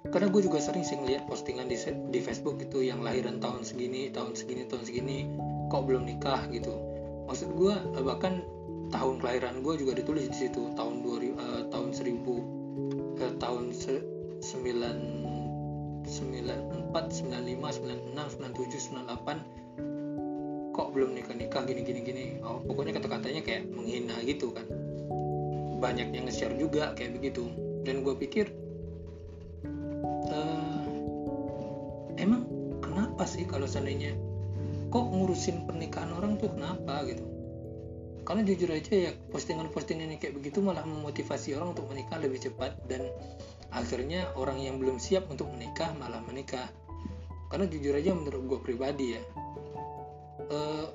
Karena 0.07 0.31
gue 0.31 0.39
juga 0.47 0.63
sering 0.63 0.87
sih 0.87 0.95
ngeliat 0.95 1.27
postingan 1.27 1.67
di, 1.67 1.75
di 2.07 2.19
Facebook 2.23 2.63
itu 2.63 2.87
yang 2.87 3.03
lahiran 3.03 3.43
tahun 3.43 3.67
segini 3.67 4.07
tahun 4.15 4.39
segini 4.39 4.63
tahun 4.63 4.87
segini 4.87 5.17
kok 5.67 5.83
belum 5.83 6.07
nikah 6.07 6.47
gitu 6.55 6.86
maksud 7.27 7.51
gue 7.53 7.75
eh, 7.75 8.03
bahkan 8.03 8.41
tahun 8.87 9.19
kelahiran 9.19 9.59
gue 9.61 9.73
juga 9.83 9.99
ditulis 9.99 10.31
di 10.31 10.47
situ 10.47 10.71
tahun 10.79 11.03
2000 11.03 11.11
uh, 11.11 11.19
eh, 11.19 11.63
tahun 11.69 11.91
1000 11.91 12.23
uh, 13.19 13.33
tahun 13.37 13.63
se, 13.75 13.99
9 14.39 16.07
94 16.07 16.07
95 16.07 17.83
96 17.83 18.39
97 18.39 18.95
98 18.95 19.67
kok 20.77 20.93
belum 20.93 21.17
nikah 21.17 21.33
nikah 21.33 21.65
gini 21.65 21.81
gini 21.81 22.05
gini. 22.05 22.25
Oh, 22.45 22.61
pokoknya 22.61 23.01
kata-katanya 23.01 23.41
kayak 23.41 23.65
menghina 23.73 24.13
gitu 24.21 24.53
kan. 24.53 24.69
Banyak 25.81 26.13
yang 26.13 26.29
nge-share 26.29 26.53
juga 26.53 26.93
kayak 26.93 27.17
begitu. 27.17 27.49
Dan 27.81 28.05
gue 28.05 28.13
pikir 28.13 28.53
jujur 38.57 38.73
aja 38.73 38.89
ya 38.89 39.11
postingan-postingan 39.29 40.17
yang 40.17 40.17
kayak 40.17 40.33
begitu 40.33 40.65
malah 40.65 40.81
memotivasi 40.81 41.53
orang 41.53 41.77
untuk 41.77 41.85
menikah 41.93 42.17
lebih 42.17 42.41
cepat. 42.41 42.73
Dan 42.89 43.05
akhirnya 43.69 44.33
orang 44.33 44.57
yang 44.57 44.81
belum 44.81 44.97
siap 44.97 45.29
untuk 45.29 45.45
menikah 45.53 45.93
malah 46.01 46.25
menikah. 46.25 46.65
Karena 47.53 47.69
jujur 47.69 47.93
aja 47.93 48.17
menurut 48.17 48.41
gue 48.49 48.59
pribadi 48.65 49.13
ya 49.13 49.21
uh, 50.49 50.87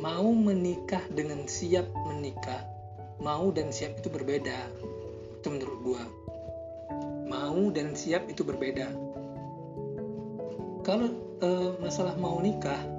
mau 0.00 0.28
menikah 0.32 1.02
dengan 1.12 1.46
siap 1.46 1.86
menikah 2.08 2.64
mau 3.22 3.52
dan 3.52 3.68
siap 3.68 4.00
itu 4.00 4.08
berbeda. 4.08 4.58
Itu 5.40 5.52
menurut 5.52 5.78
gue 5.84 6.02
mau 7.28 7.68
dan 7.68 7.92
siap 7.92 8.26
itu 8.32 8.40
berbeda. 8.40 8.88
Kalau 10.84 11.08
uh, 11.40 11.76
masalah 11.80 12.16
mau 12.20 12.36
nikah 12.40 12.93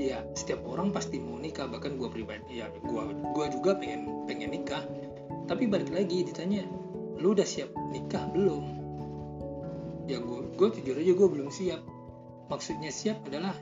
ya 0.00 0.24
setiap 0.32 0.64
orang 0.64 0.88
pasti 0.88 1.20
mau 1.20 1.36
nikah 1.36 1.68
bahkan 1.68 2.00
gue 2.00 2.08
pribadi 2.08 2.64
ya 2.64 2.72
gue 2.72 3.02
gua 3.36 3.46
juga 3.52 3.76
pengen 3.76 4.24
pengen 4.24 4.52
nikah. 4.52 4.82
Tapi 5.50 5.68
balik 5.68 5.92
lagi 5.92 6.24
ditanya 6.24 6.64
lu 7.20 7.36
udah 7.36 7.44
siap 7.44 7.68
nikah 7.92 8.24
belum? 8.32 8.64
Ya 10.08 10.18
gue 10.18 10.40
gue 10.56 10.68
jujur 10.80 10.96
aja 10.96 11.12
gue 11.12 11.28
belum 11.28 11.48
siap. 11.52 11.82
Maksudnya 12.48 12.92
siap 12.92 13.20
adalah 13.28 13.54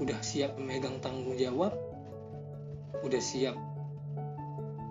udah 0.00 0.18
siap 0.24 0.58
memegang 0.58 0.98
tanggung 0.98 1.38
jawab 1.38 1.70
udah 3.04 3.20
siap 3.20 3.54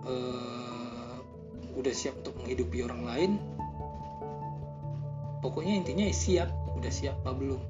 uh, 0.06 1.18
udah 1.74 1.90
siap 1.90 2.14
untuk 2.22 2.38
menghidupi 2.38 2.86
orang 2.86 3.02
lain. 3.02 3.32
Pokoknya 5.42 5.82
intinya 5.82 6.06
siap 6.14 6.48
udah 6.78 6.88
siap 6.88 7.18
apa 7.26 7.36
belum? 7.36 7.60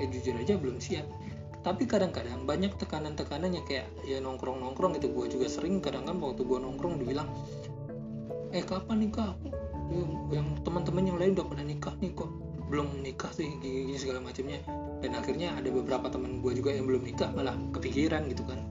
Ya 0.00 0.08
jujur 0.08 0.32
aja 0.38 0.56
belum 0.56 0.80
siap 0.80 1.04
tapi 1.60 1.84
kadang-kadang 1.84 2.48
banyak 2.48 2.72
tekanan-tekanan 2.80 3.52
yang 3.52 3.64
kayak 3.68 3.92
ya 4.08 4.16
nongkrong-nongkrong 4.24 4.96
gitu. 4.96 5.12
Gue 5.12 5.28
juga 5.28 5.46
sering 5.52 5.84
kadang 5.84 6.08
kan 6.08 6.16
waktu 6.16 6.40
gue 6.40 6.58
nongkrong 6.58 6.96
dibilang 7.04 7.28
eh 8.50 8.64
kapan 8.64 9.04
nikah? 9.04 9.36
Yang 10.32 10.62
teman-teman 10.64 11.04
yang 11.04 11.18
lain 11.20 11.32
udah 11.36 11.46
pernah 11.46 11.66
nikah 11.68 11.94
nih 12.00 12.10
kok. 12.16 12.30
Belum 12.70 12.88
nikah 13.02 13.28
sih 13.34 13.50
gini, 13.60 13.92
gini 13.92 13.98
segala 13.98 14.22
macamnya 14.24 14.62
dan 15.00 15.16
akhirnya 15.16 15.56
ada 15.56 15.68
beberapa 15.68 16.08
teman 16.08 16.40
gue 16.40 16.52
juga 16.56 16.70
yang 16.72 16.86
belum 16.88 17.02
nikah 17.04 17.28
malah 17.36 17.56
kepikiran 17.76 18.24
gitu 18.32 18.46
kan. 18.48 18.62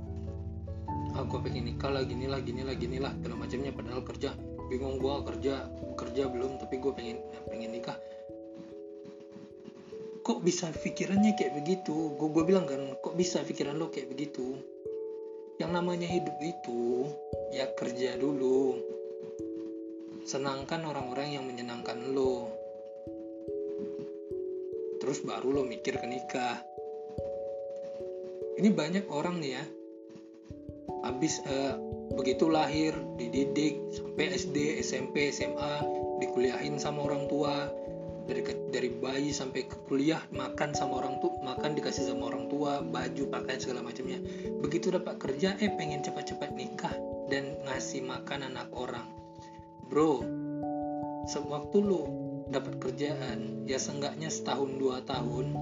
Ah 1.14 1.28
gue 1.28 1.40
pengen 1.46 1.70
nikah 1.70 1.94
lah 1.94 2.02
gini 2.02 2.26
lah 2.26 2.42
gini 2.42 2.64
lah 2.64 2.74
gini 2.74 2.98
lah 2.98 3.14
segala 3.22 3.46
macamnya 3.46 3.70
padahal 3.76 4.02
kerja 4.02 4.34
bingung 4.70 5.02
gue 5.02 5.16
kerja 5.26 5.68
kerja 5.98 6.24
belum 6.30 6.62
tapi 6.62 6.78
gue 6.80 6.94
pengen 6.94 7.18
pengen 7.50 7.74
nikah 7.74 7.98
kok 10.30 10.46
bisa 10.46 10.70
pikirannya 10.70 11.34
kayak 11.34 11.58
begitu? 11.58 12.14
Gue 12.14 12.30
gue 12.30 12.46
bilang 12.46 12.70
kan 12.70 12.78
kok 13.02 13.18
bisa 13.18 13.42
pikiran 13.42 13.74
lo 13.82 13.90
kayak 13.90 14.14
begitu? 14.14 14.62
Yang 15.58 15.72
namanya 15.74 16.06
hidup 16.06 16.38
itu 16.38 17.10
ya 17.50 17.66
kerja 17.74 18.14
dulu. 18.14 18.78
Senangkan 20.30 20.86
orang-orang 20.86 21.34
yang 21.34 21.50
menyenangkan 21.50 22.14
lo. 22.14 22.54
Terus 25.02 25.26
baru 25.26 25.50
lo 25.50 25.62
mikir 25.66 25.98
ke 25.98 26.06
nikah. 26.06 26.62
Ini 28.62 28.70
banyak 28.70 29.10
orang 29.10 29.42
nih 29.42 29.58
ya. 29.58 29.64
Habis 31.10 31.42
uh, 31.50 31.74
begitu 32.14 32.54
lahir 32.54 32.94
dididik 33.18 33.82
sampai 33.98 34.38
SD 34.38 34.78
SMP 34.86 35.34
SMA 35.34 35.82
dikuliahin 36.22 36.78
sama 36.78 37.10
orang 37.10 37.26
tua 37.26 37.79
dari 38.30 38.46
dari 38.70 38.90
bayi 38.94 39.34
sampai 39.34 39.66
ke 39.66 39.90
kuliah 39.90 40.22
makan 40.30 40.78
sama 40.78 41.02
orang 41.02 41.18
tua 41.18 41.34
makan 41.42 41.74
dikasih 41.74 42.06
sama 42.06 42.30
orang 42.30 42.46
tua 42.46 42.86
baju 42.86 43.24
pakaian 43.34 43.58
segala 43.58 43.82
macamnya. 43.82 44.22
Begitu 44.62 44.94
dapat 44.94 45.18
kerja 45.18 45.58
eh 45.58 45.74
pengen 45.74 46.06
cepat-cepat 46.06 46.54
nikah 46.54 46.94
dan 47.34 47.58
ngasih 47.66 48.06
makan 48.06 48.54
anak 48.54 48.70
orang. 48.78 49.10
Bro 49.90 50.22
sewaktu 51.26 51.78
lu 51.82 52.02
dapat 52.54 52.78
kerjaan 52.78 53.66
ya 53.66 53.82
seenggaknya 53.82 54.30
setahun 54.30 54.78
dua 54.78 55.02
tahun 55.06 55.54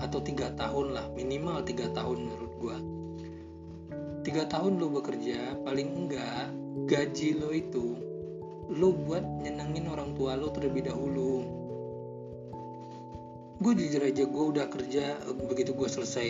atau 0.00 0.20
tiga 0.20 0.52
tahun 0.56 0.96
lah 0.96 1.06
minimal 1.16 1.64
tiga 1.64 1.88
tahun 1.96 2.28
menurut 2.28 2.52
gua. 2.60 2.76
Tiga 4.22 4.44
tahun 4.46 4.76
lu 4.76 4.92
bekerja 4.92 5.64
paling 5.64 5.88
enggak 5.96 6.52
gaji 6.88 7.36
lo 7.36 7.50
itu 7.52 8.12
lo 8.72 8.94
buat 8.94 9.20
nyenengin 9.44 9.90
orang 9.90 10.16
tua 10.16 10.38
lo 10.38 10.48
terlebih 10.54 10.88
dahulu 10.88 11.41
gue 13.62 13.72
jujur 13.78 14.02
aja 14.02 14.26
gue 14.26 14.44
udah 14.58 14.66
kerja 14.66 15.22
begitu 15.46 15.70
gue 15.70 15.86
selesai 15.86 16.28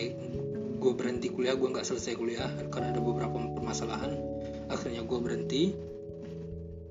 gue 0.82 0.92
berhenti 0.98 1.30
kuliah 1.30 1.54
gue 1.54 1.70
nggak 1.70 1.86
selesai 1.86 2.18
kuliah 2.18 2.50
karena 2.74 2.90
ada 2.90 2.98
beberapa 2.98 3.38
permasalahan. 3.54 4.18
Akhirnya 4.66 5.06
gue 5.06 5.18
berhenti. 5.22 5.62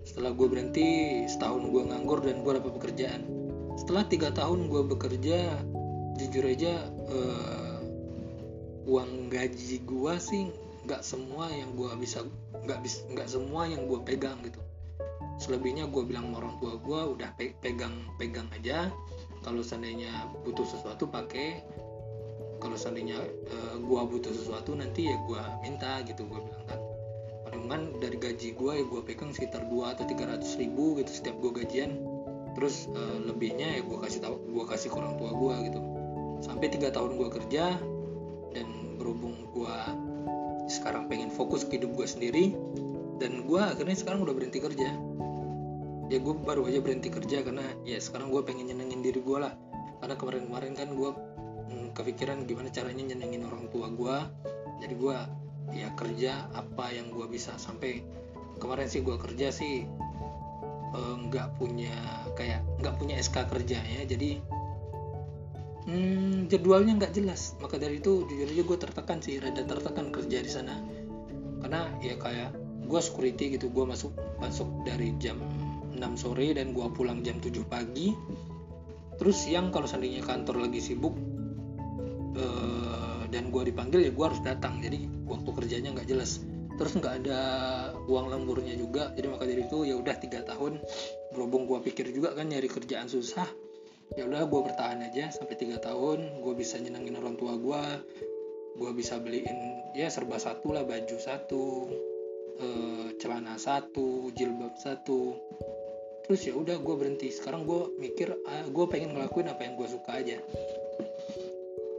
Setelah 0.08 0.32
gue 0.32 0.48
berhenti 0.48 0.88
setahun 1.28 1.68
gue 1.68 1.84
nganggur 1.92 2.24
dan 2.24 2.40
gue 2.42 2.52
dapat 2.56 2.72
pekerjaan. 2.80 3.22
Setelah 3.76 4.08
tiga 4.08 4.32
tahun 4.32 4.72
gue 4.72 4.82
bekerja 4.96 5.60
jujur 6.16 6.44
aja 6.48 6.88
uh, 7.12 7.84
uang 8.88 9.28
gaji 9.28 9.84
gue 9.84 10.14
sih 10.18 10.50
nggak 10.88 11.04
semua 11.04 11.52
yang 11.52 11.76
gue 11.76 11.92
bisa 12.00 12.26
nggak 12.66 12.80
bisa 12.82 13.04
nggak 13.12 13.28
semua 13.28 13.68
yang 13.68 13.86
gue 13.92 14.00
pegang 14.08 14.40
gitu. 14.48 14.64
Selebihnya 15.38 15.92
gue 15.92 16.02
bilang 16.08 16.32
sama 16.32 16.48
orang 16.48 16.56
tua 16.64 16.74
gue 16.80 17.00
udah 17.20 17.30
pe 17.36 17.54
pegang 17.60 17.94
pegang 18.16 18.48
aja 18.56 18.88
kalau 19.42 19.66
seandainya 19.66 20.30
butuh 20.46 20.66
sesuatu 20.66 21.10
pakai. 21.10 21.66
Kalau 22.62 22.78
seandainya 22.78 23.18
uh, 23.50 23.76
gue 23.82 24.02
butuh 24.06 24.30
sesuatu 24.30 24.78
nanti 24.78 25.10
ya 25.10 25.18
gue 25.26 25.42
minta 25.66 26.06
gitu 26.06 26.30
gue 26.30 26.40
bilang 26.46 26.66
kan. 26.70 26.80
Palingan 27.50 27.98
dari 27.98 28.22
gaji 28.22 28.54
gue 28.54 28.72
ya 28.78 28.86
gue 28.86 29.02
pegang 29.02 29.34
sekitar 29.34 29.66
2 29.66 29.98
atau 29.98 30.06
300 30.06 30.62
ribu 30.62 31.02
gitu 31.02 31.10
setiap 31.10 31.42
gue 31.42 31.52
gajian. 31.58 31.98
Terus 32.54 32.86
uh, 32.94 33.18
lebihnya 33.26 33.78
ya 33.78 33.82
gue 33.82 33.98
kasih 33.98 34.22
tahu 34.22 34.38
gue 34.46 34.66
kasih 34.70 34.94
ke 34.94 34.98
orang 35.02 35.18
tua 35.18 35.34
gue 35.34 35.56
gitu. 35.74 35.80
Sampai 36.46 36.70
tiga 36.70 36.94
tahun 36.94 37.18
gue 37.18 37.30
kerja 37.42 37.82
dan 38.54 38.68
berhubung 39.02 39.34
gue 39.58 39.78
sekarang 40.70 41.10
pengen 41.10 41.34
fokus 41.34 41.66
ke 41.66 41.82
hidup 41.82 41.98
gue 41.98 42.06
sendiri 42.06 42.46
dan 43.18 43.44
gue 43.50 43.62
akhirnya 43.62 43.98
sekarang 43.98 44.22
udah 44.22 44.34
berhenti 44.38 44.62
kerja 44.62 44.94
ya 46.12 46.20
gue 46.20 46.36
baru 46.44 46.68
aja 46.68 46.84
berhenti 46.84 47.08
kerja 47.08 47.40
karena 47.40 47.64
ya 47.88 47.96
sekarang 47.96 48.36
gue 48.36 48.44
pengen 48.44 48.68
nyenengin 48.68 49.00
diri 49.00 49.24
gue 49.24 49.38
lah. 49.40 49.56
Karena 50.04 50.20
kemarin-kemarin 50.20 50.76
kan 50.76 50.92
gue 50.92 51.12
hmm, 51.72 51.96
kepikiran 51.96 52.44
gimana 52.44 52.68
caranya 52.68 53.16
nyenengin 53.16 53.48
orang 53.48 53.72
tua 53.72 53.88
gue 53.88 54.18
jadi 54.84 54.94
gue 54.98 55.18
ya 55.72 55.88
kerja 55.96 56.52
apa 56.52 56.92
yang 56.92 57.16
gue 57.16 57.24
bisa. 57.32 57.56
Sampai 57.56 58.04
kemarin 58.60 58.92
sih 58.92 59.00
gue 59.00 59.16
kerja 59.16 59.56
sih 59.56 59.88
eh, 60.92 61.16
nggak 61.32 61.48
uh, 61.48 61.54
punya 61.56 61.96
kayak 62.36 62.60
nggak 62.84 62.96
punya 63.00 63.16
SK 63.16 63.48
kerja 63.48 63.80
ya. 63.80 64.04
Jadi 64.04 64.44
hmm, 65.88 66.52
jadwalnya 66.52 67.00
nggak 67.00 67.16
jelas. 67.16 67.56
Maka 67.64 67.80
dari 67.80 68.04
itu 68.04 68.28
jujur 68.28 68.52
aja 68.52 68.64
gue 68.68 68.78
tertekan 68.84 69.24
sih 69.24 69.40
rada 69.40 69.64
tertekan 69.64 70.12
kerja 70.12 70.44
di 70.44 70.52
sana. 70.52 70.76
Karena 71.64 71.88
ya 72.04 72.20
kayak 72.20 72.52
gue 72.84 73.00
security 73.00 73.56
gitu 73.56 73.72
gue 73.72 73.88
masuk 73.88 74.12
masuk 74.44 74.68
dari 74.84 75.16
jam 75.16 75.40
6 76.02 76.18
sore 76.18 76.58
dan 76.58 76.74
gue 76.74 76.88
pulang 76.90 77.22
jam 77.22 77.38
7 77.38 77.62
pagi. 77.70 78.10
Terus 79.22 79.38
siang 79.38 79.70
kalau 79.70 79.86
seandainya 79.86 80.26
kantor 80.26 80.66
lagi 80.66 80.82
sibuk 80.82 81.14
uh, 82.34 83.30
dan 83.30 83.54
gue 83.54 83.70
dipanggil 83.70 84.10
ya 84.10 84.12
gue 84.12 84.26
harus 84.26 84.42
datang. 84.42 84.82
Jadi 84.82 85.06
waktu 85.30 85.50
kerjanya 85.54 85.94
nggak 85.94 86.10
jelas. 86.10 86.42
Terus 86.82 86.98
nggak 86.98 87.14
ada 87.22 87.40
uang 88.10 88.34
lemburnya 88.34 88.74
juga. 88.74 89.14
Jadi 89.14 89.28
maka 89.30 89.46
dari 89.46 89.62
itu 89.62 89.86
ya 89.86 89.94
udah 90.02 90.16
tiga 90.18 90.42
tahun 90.42 90.82
berhubung 91.38 91.70
gue 91.70 91.78
pikir 91.86 92.10
juga 92.10 92.34
kan 92.34 92.50
nyari 92.50 92.66
kerjaan 92.66 93.06
susah 93.08 93.46
ya 94.12 94.28
udah 94.28 94.44
gue 94.44 94.60
bertahan 94.60 95.06
aja 95.06 95.30
sampai 95.30 95.54
tiga 95.54 95.78
tahun. 95.78 96.42
Gue 96.42 96.58
bisa 96.58 96.82
nyenengin 96.82 97.22
orang 97.22 97.38
tua 97.38 97.54
gue 97.62 97.82
gue 98.72 98.92
bisa 98.96 99.20
beliin 99.20 99.84
ya 99.92 100.08
serba 100.08 100.40
satu 100.40 100.72
lah 100.72 100.88
baju 100.88 101.18
satu 101.20 101.92
e, 102.56 102.68
celana 103.20 103.60
satu 103.60 104.32
jilbab 104.32 104.80
satu 104.80 105.36
terus 106.26 106.42
ya 106.46 106.54
udah 106.54 106.78
gue 106.80 106.96
berhenti. 106.96 107.34
Sekarang 107.34 107.66
gue 107.66 107.92
mikir 107.98 108.32
ah, 108.48 108.66
gue 108.68 108.86
pengen 108.88 109.18
ngelakuin 109.18 109.50
apa 109.50 109.62
yang 109.66 109.74
gue 109.76 109.88
suka 109.90 110.12
aja. 110.22 110.38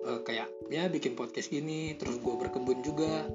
E, 0.02 0.10
kayak 0.26 0.48
ya 0.72 0.88
bikin 0.88 1.14
podcast 1.14 1.50
gini 1.52 1.94
terus 1.98 2.18
gue 2.18 2.34
berkebun 2.34 2.82
juga. 2.82 3.26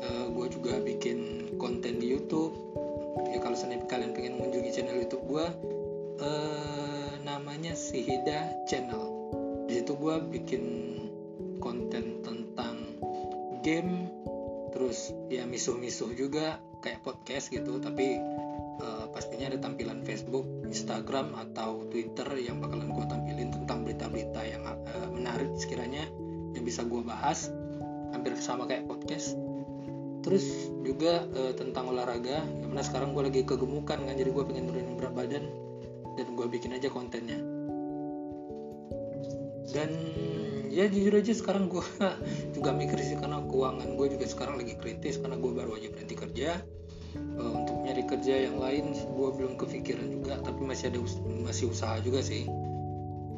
E, 0.00 0.08
eh, 0.08 0.26
gue 0.32 0.46
juga 0.52 0.78
bikin 0.80 1.52
konten 1.56 2.00
di 2.00 2.12
YouTube. 2.12 2.54
Ya 3.30 3.42
kalau 3.42 3.58
kalian 3.90 4.14
pengen 4.14 4.38
mengunjungi 4.38 4.70
channel 4.70 4.96
YouTube 5.02 5.24
gue 5.26 5.46
e, 6.22 6.30
namanya 7.26 7.74
Sihida 7.74 8.64
Channel. 8.70 9.04
Di 9.66 9.82
situ 9.82 9.92
gue 9.98 10.14
bikin 10.30 10.64
konten 11.60 12.24
tentang 12.24 12.96
game 13.60 14.08
terus 14.72 15.12
ya 15.28 15.44
misuh-misuh 15.44 16.14
juga 16.16 16.62
kayak 16.80 17.04
podcast 17.04 17.52
gitu. 17.52 17.76
Tapi 17.82 18.16
pastinya 19.40 19.56
ada 19.56 19.72
tampilan 19.72 20.04
Facebook, 20.04 20.44
Instagram 20.68 21.32
atau 21.32 21.88
Twitter 21.88 22.28
yang 22.44 22.60
bakalan 22.60 22.92
gue 22.92 23.08
tampilin 23.08 23.48
tentang 23.48 23.88
berita-berita 23.88 24.36
yang 24.44 24.68
uh, 24.68 25.08
menarik 25.16 25.48
sekiranya 25.56 26.04
yang 26.52 26.60
bisa 26.60 26.84
gue 26.84 27.00
bahas 27.00 27.48
hampir 28.12 28.36
sama 28.36 28.68
kayak 28.68 28.84
podcast. 28.84 29.40
Terus 30.20 30.44
juga 30.84 31.24
uh, 31.24 31.56
tentang 31.56 31.88
olahraga 31.88 32.44
yang 32.44 32.68
mana 32.68 32.84
sekarang 32.84 33.16
gue 33.16 33.32
lagi 33.32 33.40
kegemukan 33.48 34.04
kan? 34.04 34.12
Jadi 34.12 34.28
gue 34.28 34.44
pengen 34.44 34.68
nurunin 34.68 35.00
berat 35.00 35.16
badan 35.16 35.48
dan 36.20 36.26
gue 36.36 36.44
bikin 36.44 36.76
aja 36.76 36.92
kontennya. 36.92 37.40
Dan 39.72 39.88
ya 40.68 40.84
jujur 40.84 41.16
aja 41.16 41.32
sekarang 41.32 41.72
gue 41.72 41.80
juga 42.60 42.76
mikir 42.76 43.00
sih 43.00 43.16
karena 43.16 43.40
keuangan 43.40 43.88
gue 43.96 44.06
juga 44.20 44.28
sekarang 44.28 44.60
lagi 44.60 44.76
kritis 44.76 45.16
karena 45.16 45.40
gue 45.40 45.48
baru 45.48 45.80
aja 45.80 45.88
berhenti 45.88 46.12
kerja 46.28 46.60
kerja 48.10 48.50
yang 48.50 48.58
lain 48.58 48.90
gue 48.92 49.28
belum 49.38 49.54
kepikiran 49.54 50.10
juga 50.10 50.42
tapi 50.42 50.66
masih 50.66 50.90
ada 50.90 50.98
masih 51.46 51.70
usaha 51.70 51.94
juga 52.02 52.18
sih. 52.20 52.50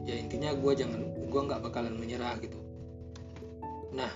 Ya 0.08 0.16
intinya 0.16 0.56
gue 0.56 0.72
jangan 0.72 1.04
gue 1.28 1.40
nggak 1.44 1.60
bakalan 1.60 1.94
menyerah 2.00 2.40
gitu. 2.40 2.56
Nah 3.92 4.08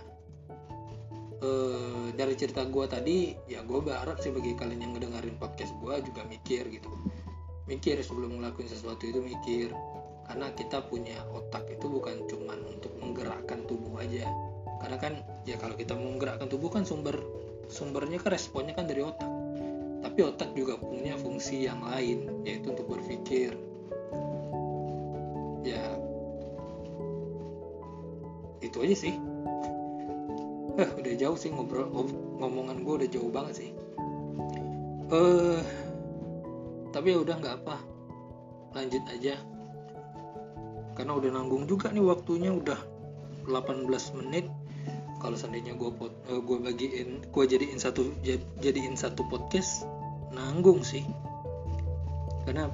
uh, 1.45 2.09
dari 2.17 2.35
cerita 2.35 2.65
gue 2.65 2.85
tadi 2.89 3.37
ya 3.45 3.61
gue 3.61 3.79
berharap 3.85 4.17
sih 4.25 4.33
bagi 4.33 4.57
kalian 4.57 4.81
yang 4.81 4.93
ngedengerin 4.97 5.37
podcast 5.37 5.77
gue 5.85 5.95
juga 6.09 6.25
mikir 6.25 6.65
gitu. 6.73 6.89
Mikir 7.69 8.01
sebelum 8.01 8.41
ngelakuin 8.41 8.73
sesuatu 8.73 9.05
itu 9.05 9.21
mikir. 9.21 9.71
Karena 10.27 10.51
kita 10.57 10.83
punya 10.91 11.23
otak 11.31 11.71
itu 11.71 11.87
bukan 11.87 12.27
cuma 12.27 12.59
untuk 12.67 12.91
menggerakkan 12.99 13.63
tubuh 13.69 14.03
aja. 14.03 14.27
Karena 14.83 14.97
kan 14.99 15.13
ya 15.47 15.55
kalau 15.61 15.79
kita 15.79 15.95
menggerakkan 15.95 16.51
tubuh 16.51 16.73
kan 16.73 16.83
sumber 16.83 17.15
sumbernya 17.67 18.19
kan 18.23 18.35
responnya 18.35 18.75
kan 18.75 18.87
dari 18.87 19.03
otak 19.03 19.27
tapi 20.07 20.23
otak 20.23 20.55
juga 20.55 20.79
punya 20.79 21.19
fungsi 21.19 21.67
yang 21.67 21.83
lain 21.83 22.47
yaitu 22.47 22.71
untuk 22.71 22.95
berpikir. 22.95 23.59
Ya. 25.67 25.99
Itu 28.63 28.87
aja 28.87 28.95
sih. 28.95 29.19
Eh 30.79 30.89
udah 30.95 31.15
jauh 31.19 31.35
sih 31.35 31.51
ngobrol 31.51 31.91
ngomongan 32.39 32.87
gue 32.87 32.95
udah 33.03 33.09
jauh 33.11 33.31
banget 33.35 33.67
sih. 33.67 33.71
Eh 35.11 35.59
tapi 36.95 37.11
ya 37.11 37.19
udah 37.27 37.35
nggak 37.43 37.57
apa. 37.67 37.77
Lanjut 38.79 39.03
aja. 39.11 39.43
Karena 40.95 41.19
udah 41.19 41.31
nanggung 41.35 41.67
juga 41.67 41.91
nih 41.91 42.07
waktunya 42.07 42.55
udah 42.55 42.79
18 43.51 43.91
menit. 44.23 44.47
Kalau 45.19 45.35
seandainya 45.35 45.75
gue 45.75 45.91
uh, 45.91 46.07
eh, 46.31 46.41
gue 46.47 46.57
bagiin 46.63 47.27
gue 47.27 47.45
jadiin 47.51 47.83
satu 47.83 48.07
jadiin 48.63 48.95
satu 48.95 49.27
podcast 49.27 49.96
nanggung 50.35 50.83
sih. 50.87 51.05
Karena 52.47 52.71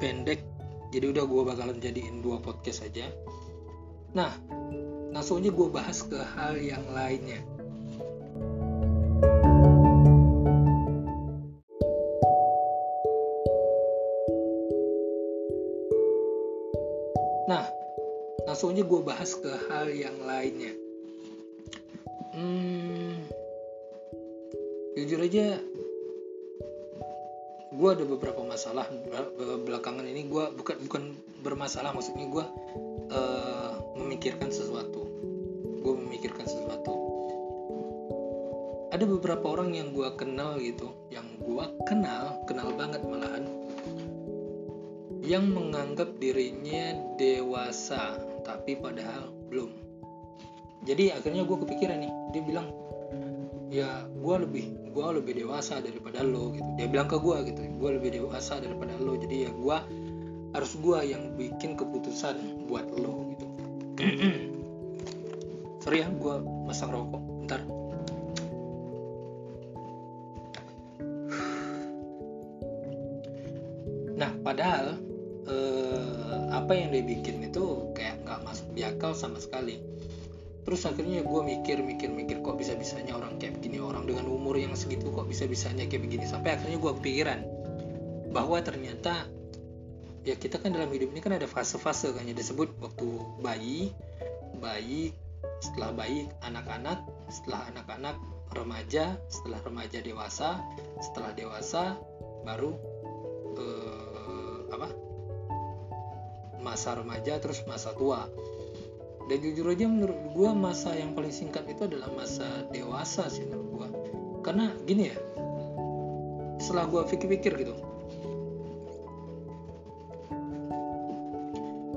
pendek 0.00 0.42
jadi 0.92 1.12
udah 1.12 1.24
gue 1.24 1.42
bakalan 1.46 1.78
jadiin 1.80 2.20
dua 2.20 2.40
podcast 2.40 2.84
aja. 2.84 3.08
Nah 4.12 4.32
langsung 5.12 5.44
aja 5.44 5.52
gue 5.52 5.68
bahas 5.68 6.04
ke 6.04 6.20
hal 6.36 6.56
yang 6.60 6.84
lainnya. 6.92 7.40
Langsung 18.52 18.76
aja 18.76 18.84
gue 18.84 19.00
bahas 19.00 19.32
ke 19.32 19.48
hal 19.48 19.88
yang 19.96 20.12
lainnya. 20.28 20.76
Hmm, 22.36 23.16
jujur 24.92 25.24
aja 25.24 25.56
gue 27.82 27.90
ada 27.98 28.06
beberapa 28.06 28.46
masalah 28.46 28.86
belakangan 29.66 30.06
ini. 30.06 30.30
Gue 30.30 30.54
bukan 30.54 30.78
bukan 30.86 31.02
bermasalah 31.42 31.90
maksudnya 31.90 32.30
gue 32.30 32.46
uh, 33.10 33.74
memikirkan 33.98 34.54
sesuatu. 34.54 35.02
Gue 35.82 35.94
memikirkan 35.98 36.46
sesuatu. 36.46 36.94
Ada 38.94 39.02
beberapa 39.02 39.50
orang 39.50 39.74
yang 39.74 39.90
gue 39.90 40.06
kenal 40.14 40.62
gitu 40.62 40.94
yang 41.10 41.26
gue 41.42 41.64
kenal 41.82 42.38
kenal 42.46 42.70
banget 42.78 43.02
malahan 43.02 43.50
yang 45.26 45.50
menganggap 45.50 46.14
dirinya 46.22 46.94
dewasa 47.18 48.14
tapi 48.46 48.78
padahal 48.78 49.34
belum. 49.50 49.74
Jadi 50.86 51.10
akhirnya 51.10 51.42
gue 51.42 51.58
kepikiran 51.66 51.98
nih 51.98 52.12
dia 52.30 52.42
bilang 52.46 52.68
ya 53.74 54.06
gue 54.06 54.36
lebih 54.38 54.81
gue 54.92 55.06
lebih 55.18 55.34
dewasa 55.40 55.80
daripada 55.80 56.20
lo 56.20 56.52
gitu. 56.52 56.68
Dia 56.76 56.86
bilang 56.86 57.08
ke 57.08 57.16
gue 57.16 57.36
gitu 57.48 57.60
gue 57.64 57.90
lebih 57.96 58.10
dewasa 58.22 58.60
daripada 58.60 58.92
lo. 59.00 59.16
Jadi 59.16 59.48
ya 59.48 59.50
gue 59.50 59.78
harus 60.52 60.72
gue 60.76 60.98
yang 61.08 61.32
bikin 61.40 61.80
keputusan 61.80 62.68
buat 62.68 62.86
lo 62.92 63.32
gitu. 63.32 63.46
Sorry 65.82 66.04
ya 66.04 66.08
gue 66.12 66.34
masang 66.62 66.94
rokok 66.94 67.22
ntar 67.50 67.60
nah 74.14 74.30
padahal 74.46 74.94
eh, 75.50 76.46
apa 76.54 76.70
yang 76.78 76.94
dia 76.94 77.02
bikin 77.02 77.42
itu 77.42 77.90
di 78.72 78.86
akal 78.86 79.12
sama 79.12 79.42
sekali 79.42 79.82
terus 80.62 80.86
akhirnya 80.86 81.26
gue 81.26 81.40
mikir 81.42 81.82
mikir 81.82 82.10
mikir 82.10 82.38
kok 82.38 82.54
bisa 82.54 82.78
bisanya 82.78 83.18
orang 83.18 83.34
kayak 83.42 83.58
begini 83.58 83.82
orang 83.82 84.06
dengan 84.06 84.30
umur 84.30 84.54
yang 84.54 84.78
segitu 84.78 85.10
kok 85.10 85.26
bisa 85.26 85.50
bisanya 85.50 85.90
kayak 85.90 86.06
begini? 86.06 86.24
Sampai 86.26 86.54
akhirnya 86.54 86.78
gue 86.78 86.92
kepikiran 87.02 87.40
bahwa 88.30 88.62
ternyata 88.62 89.26
ya 90.22 90.38
kita 90.38 90.62
kan 90.62 90.70
dalam 90.70 90.88
hidup 90.94 91.10
ini 91.10 91.20
kan 91.20 91.34
ada 91.34 91.50
fase-fase 91.50 92.14
kan 92.14 92.22
yang 92.22 92.38
disebut 92.38 92.70
waktu 92.78 93.06
bayi 93.42 93.90
bayi 94.62 95.10
setelah 95.58 95.90
bayi 95.90 96.30
anak-anak 96.46 97.02
setelah 97.26 97.66
anak-anak 97.74 98.16
remaja 98.54 99.18
setelah 99.26 99.58
remaja 99.66 99.98
dewasa 99.98 100.62
setelah 101.02 101.34
dewasa 101.34 101.98
baru 102.46 102.70
eh, 103.58 104.58
apa? 104.70 104.88
Masa 106.62 106.94
remaja 106.94 107.42
terus 107.42 107.66
masa 107.66 107.90
tua 107.98 108.30
dan 109.32 109.40
jujur 109.40 109.72
aja 109.72 109.88
menurut 109.88 110.20
gue 110.36 110.50
masa 110.52 110.92
yang 110.92 111.16
paling 111.16 111.32
singkat 111.32 111.64
itu 111.64 111.88
adalah 111.88 112.12
masa 112.12 112.68
dewasa 112.68 113.32
sih 113.32 113.48
menurut 113.48 113.68
gue 113.72 113.88
karena 114.44 114.76
gini 114.84 115.08
ya 115.08 115.16
setelah 116.60 116.84
gue 116.92 117.02
pikir-pikir 117.16 117.56
gitu 117.64 117.74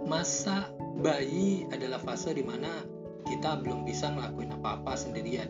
masa 0.07 0.71
bayi 1.03 1.67
adalah 1.75 1.99
fase 1.99 2.31
di 2.31 2.39
mana 2.39 2.87
kita 3.25 3.59
belum 3.59 3.83
bisa 3.83 4.13
ngelakuin 4.13 4.53
apa-apa 4.55 4.93
sendirian. 4.95 5.49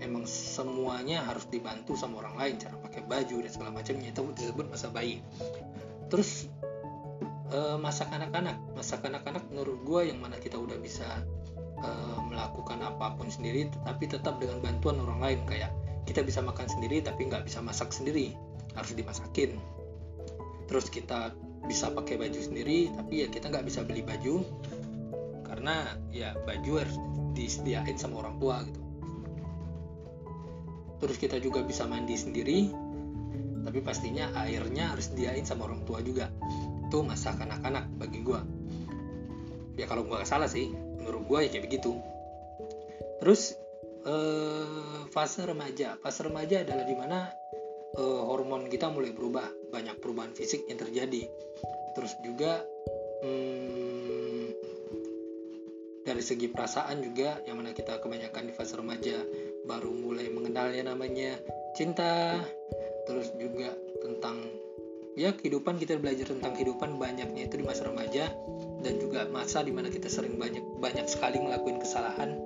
Emang 0.00 0.28
semuanya 0.28 1.24
harus 1.24 1.48
dibantu 1.48 1.96
sama 1.96 2.20
orang 2.24 2.36
lain 2.36 2.54
cara 2.60 2.76
pakai 2.80 3.04
baju 3.04 3.36
dan 3.40 3.50
segala 3.52 3.70
macamnya 3.72 4.12
itu 4.12 4.20
disebut 4.36 4.66
masa 4.68 4.92
bayi. 4.92 5.24
Terus 6.12 6.48
e, 7.56 7.60
masa 7.80 8.04
kanak-kanak 8.04 8.60
masa 8.76 9.00
kanak-kanak 9.00 9.42
menurut 9.48 9.80
gue 9.88 10.00
yang 10.12 10.20
mana 10.20 10.36
kita 10.36 10.60
udah 10.60 10.76
bisa 10.76 11.24
e, 11.80 11.88
melakukan 12.28 12.84
apa 12.84 13.16
pun 13.16 13.32
sendiri 13.32 13.72
tapi 13.88 14.04
tetap 14.04 14.36
dengan 14.36 14.60
bantuan 14.60 15.00
orang 15.00 15.20
lain. 15.24 15.40
Kayak 15.48 15.72
kita 16.04 16.20
bisa 16.22 16.44
makan 16.44 16.68
sendiri 16.68 17.00
tapi 17.00 17.26
nggak 17.26 17.48
bisa 17.48 17.64
masak 17.64 17.90
sendiri. 17.90 18.36
Harus 18.76 18.92
dimasakin. 18.92 19.56
Terus 20.68 20.86
kita 20.92 21.32
bisa 21.66 21.90
pakai 21.90 22.20
baju 22.20 22.38
sendiri 22.38 22.92
tapi 22.92 23.24
ya 23.24 23.28
kita 23.32 23.48
nggak 23.48 23.64
bisa 23.64 23.80
beli 23.82 24.04
baju. 24.04 24.44
Karena 25.48 25.96
ya 26.12 26.36
baju 26.44 26.72
harus 26.84 26.96
disediain 27.32 27.96
sama 27.96 28.20
orang 28.20 28.36
tua 28.36 28.60
gitu. 28.68 28.80
Terus 30.96 31.16
kita 31.20 31.36
juga 31.40 31.60
bisa 31.64 31.84
mandi 31.88 32.16
sendiri 32.16 32.58
tapi 33.66 33.82
pastinya 33.82 34.30
airnya 34.46 34.94
harus 34.94 35.10
disediain 35.10 35.42
sama 35.42 35.66
orang 35.66 35.82
tua 35.82 35.98
juga 35.98 36.30
itu 36.86 37.02
masa 37.02 37.34
kanak-kanak 37.34 37.90
bagi 37.98 38.22
gue 38.22 38.40
ya 39.76 39.84
kalau 39.84 40.08
gue 40.08 40.18
salah 40.24 40.48
sih 40.48 40.72
menurut 41.06 41.22
gue 41.28 41.38
ya 41.46 41.48
kayak 41.54 41.64
begitu. 41.70 41.92
Terus 43.22 43.54
eh, 44.02 45.04
fase 45.12 45.46
remaja. 45.46 45.94
Fase 46.00 46.26
remaja 46.26 46.66
adalah 46.66 46.82
di 46.82 46.96
mana 46.98 47.30
eh, 47.94 48.20
hormon 48.26 48.66
kita 48.66 48.90
mulai 48.90 49.12
berubah. 49.14 49.46
Banyak 49.70 50.02
perubahan 50.02 50.34
fisik 50.34 50.66
yang 50.66 50.80
terjadi. 50.80 51.28
Terus 51.94 52.12
juga 52.24 52.64
hmm, 53.22 54.46
dari 56.02 56.22
segi 56.24 56.50
perasaan 56.50 57.06
juga 57.06 57.38
yang 57.46 57.62
mana 57.62 57.70
kita 57.70 58.02
kebanyakan 58.02 58.50
di 58.50 58.52
fase 58.52 58.74
remaja 58.74 59.16
baru 59.62 59.94
mulai 59.94 60.26
mengenalnya 60.32 60.90
namanya 60.90 61.38
cinta. 61.78 62.40
Terus 63.06 63.30
juga 63.38 63.70
tentang 64.02 64.42
ya 65.16 65.32
kehidupan 65.32 65.80
kita 65.80 65.96
belajar 65.96 66.28
tentang 66.28 66.52
kehidupan 66.52 67.00
banyaknya 67.00 67.48
itu 67.48 67.56
di 67.56 67.64
masa 67.64 67.88
remaja 67.88 68.28
dan 68.84 69.00
juga 69.00 69.24
masa 69.32 69.64
di 69.64 69.72
mana 69.72 69.88
kita 69.88 70.12
sering 70.12 70.36
banyak 70.36 70.62
banyak 70.78 71.08
sekali 71.08 71.40
ngelakuin 71.40 71.80
kesalahan. 71.80 72.36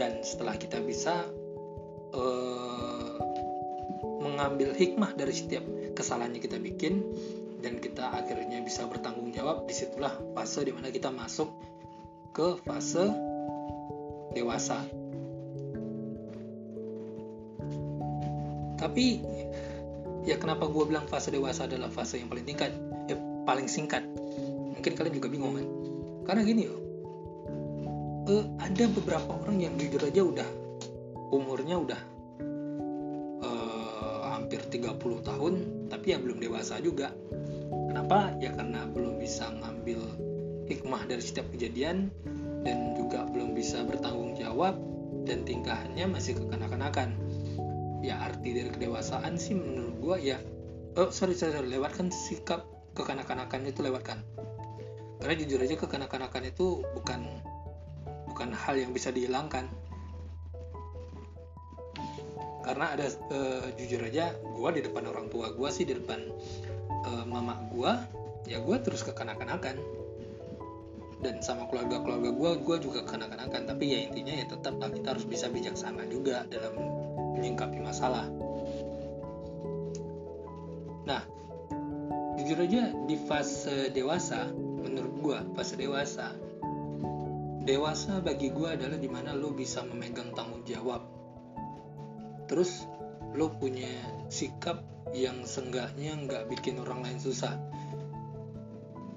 Dan 0.00 0.24
setelah 0.24 0.56
kita 0.56 0.80
bisa 0.80 1.28
uh, 2.16 3.18
mengambil 4.24 4.72
hikmah 4.72 5.12
dari 5.14 5.36
setiap 5.36 5.62
kesalahannya 5.92 6.40
kita 6.40 6.56
bikin 6.56 7.04
dan 7.60 7.82
kita 7.82 8.06
akhirnya 8.14 8.62
bisa 8.62 8.86
bertanggung 8.86 9.34
jawab 9.34 9.66
di 9.66 9.74
situlah 9.74 10.14
fase 10.32 10.62
di 10.64 10.72
mana 10.72 10.88
kita 10.88 11.10
masuk 11.12 11.50
ke 12.32 12.56
fase 12.64 13.10
dewasa. 14.32 14.86
Tapi 18.78 19.18
ya 20.24 20.36
kenapa 20.40 20.66
gue 20.66 20.84
bilang 20.88 21.06
fase 21.06 21.30
dewasa 21.30 21.66
adalah 21.68 21.90
fase 21.92 22.18
yang 22.18 22.30
paling 22.30 22.46
tingkat? 22.46 22.72
Ya 23.06 23.18
paling 23.44 23.68
singkat. 23.70 24.06
Mungkin 24.74 24.92
kalian 24.94 25.14
juga 25.14 25.28
bingung 25.30 25.54
kan 25.58 25.66
karena 26.28 26.42
gini 26.44 26.64
loh. 26.68 26.82
Eh, 28.28 28.44
ada 28.60 28.84
beberapa 28.92 29.32
orang 29.40 29.56
yang 29.56 29.74
jujur 29.80 30.04
aja 30.04 30.20
udah 30.20 30.48
umurnya 31.32 31.80
udah 31.80 32.00
eh, 33.40 34.18
hampir 34.28 34.60
30 34.68 35.00
tahun 35.24 35.54
tapi 35.88 36.06
yang 36.12 36.20
belum 36.24 36.38
dewasa 36.44 36.76
juga. 36.84 37.10
Kenapa? 37.88 38.36
Ya 38.38 38.52
karena 38.52 38.84
belum 38.84 39.16
bisa 39.16 39.48
ngambil 39.48 40.00
hikmah 40.68 41.08
dari 41.08 41.24
setiap 41.24 41.48
kejadian 41.56 42.12
dan 42.62 42.92
juga 42.92 43.24
belum 43.24 43.56
bisa 43.56 43.80
bertanggung 43.88 44.36
jawab 44.36 44.76
dan 45.24 45.48
tingkahnya 45.48 46.04
masih 46.04 46.36
kekanak-kanakan 46.36 47.16
ya 48.02 48.22
arti 48.22 48.54
dari 48.54 48.70
kedewasaan 48.70 49.34
sih 49.34 49.58
menurut 49.58 49.96
gue 49.98 50.16
ya 50.34 50.38
oh 50.98 51.10
sorry 51.10 51.34
sorry 51.34 51.62
lewatkan 51.66 52.10
sikap 52.10 52.66
kekanak-kanakan 52.98 53.70
itu 53.70 53.80
lewatkan. 53.86 54.18
Karena 55.22 55.34
jujur 55.38 55.62
aja 55.62 55.74
kekanak-kanakan 55.78 56.42
itu 56.50 56.82
bukan 56.98 57.22
bukan 58.26 58.50
hal 58.50 58.74
yang 58.74 58.90
bisa 58.90 59.14
dihilangkan. 59.14 59.70
Karena 62.66 62.98
ada 62.98 63.06
uh, 63.30 63.70
jujur 63.78 64.02
aja 64.02 64.34
gue 64.34 64.70
di 64.74 64.82
depan 64.82 65.06
orang 65.06 65.30
tua 65.30 65.54
gue 65.54 65.68
sih 65.70 65.86
di 65.86 65.94
depan 65.96 66.20
uh, 67.06 67.24
mama 67.24 67.56
gue 67.70 67.92
ya 68.50 68.58
gue 68.58 68.76
terus 68.82 69.06
kekanak-kanakan. 69.06 69.78
Dan 71.18 71.42
sama 71.42 71.66
keluarga-keluarga 71.66 72.30
gue 72.30 72.50
gue 72.62 72.76
juga 72.82 73.02
kekanak-kanakan. 73.06 73.62
Tapi 73.74 73.84
ya 73.90 73.98
intinya 74.10 74.34
ya 74.34 74.46
tetap 74.46 74.78
lah 74.78 74.90
kita 74.90 75.14
harus 75.14 75.26
bisa 75.26 75.50
bijaksana 75.50 76.06
juga 76.06 76.46
dalam 76.46 76.74
menyingkapi 77.38 77.78
masalah. 77.78 78.26
Nah, 81.06 81.22
jujur 82.34 82.58
aja 82.58 82.90
di 83.06 83.16
fase 83.16 83.94
dewasa, 83.94 84.50
menurut 84.52 85.14
gue 85.22 85.38
fase 85.54 85.78
dewasa, 85.78 86.34
dewasa 87.62 88.18
bagi 88.18 88.50
gue 88.50 88.68
adalah 88.74 88.98
di 88.98 89.06
mana 89.06 89.32
lo 89.38 89.54
bisa 89.54 89.86
memegang 89.86 90.34
tanggung 90.34 90.66
jawab. 90.66 91.06
Terus 92.50 92.84
lo 93.38 93.54
punya 93.54 93.88
sikap 94.28 94.82
yang 95.14 95.46
senggaknya 95.46 96.16
nggak 96.16 96.42
bikin 96.52 96.82
orang 96.82 97.06
lain 97.06 97.20
susah. 97.22 97.54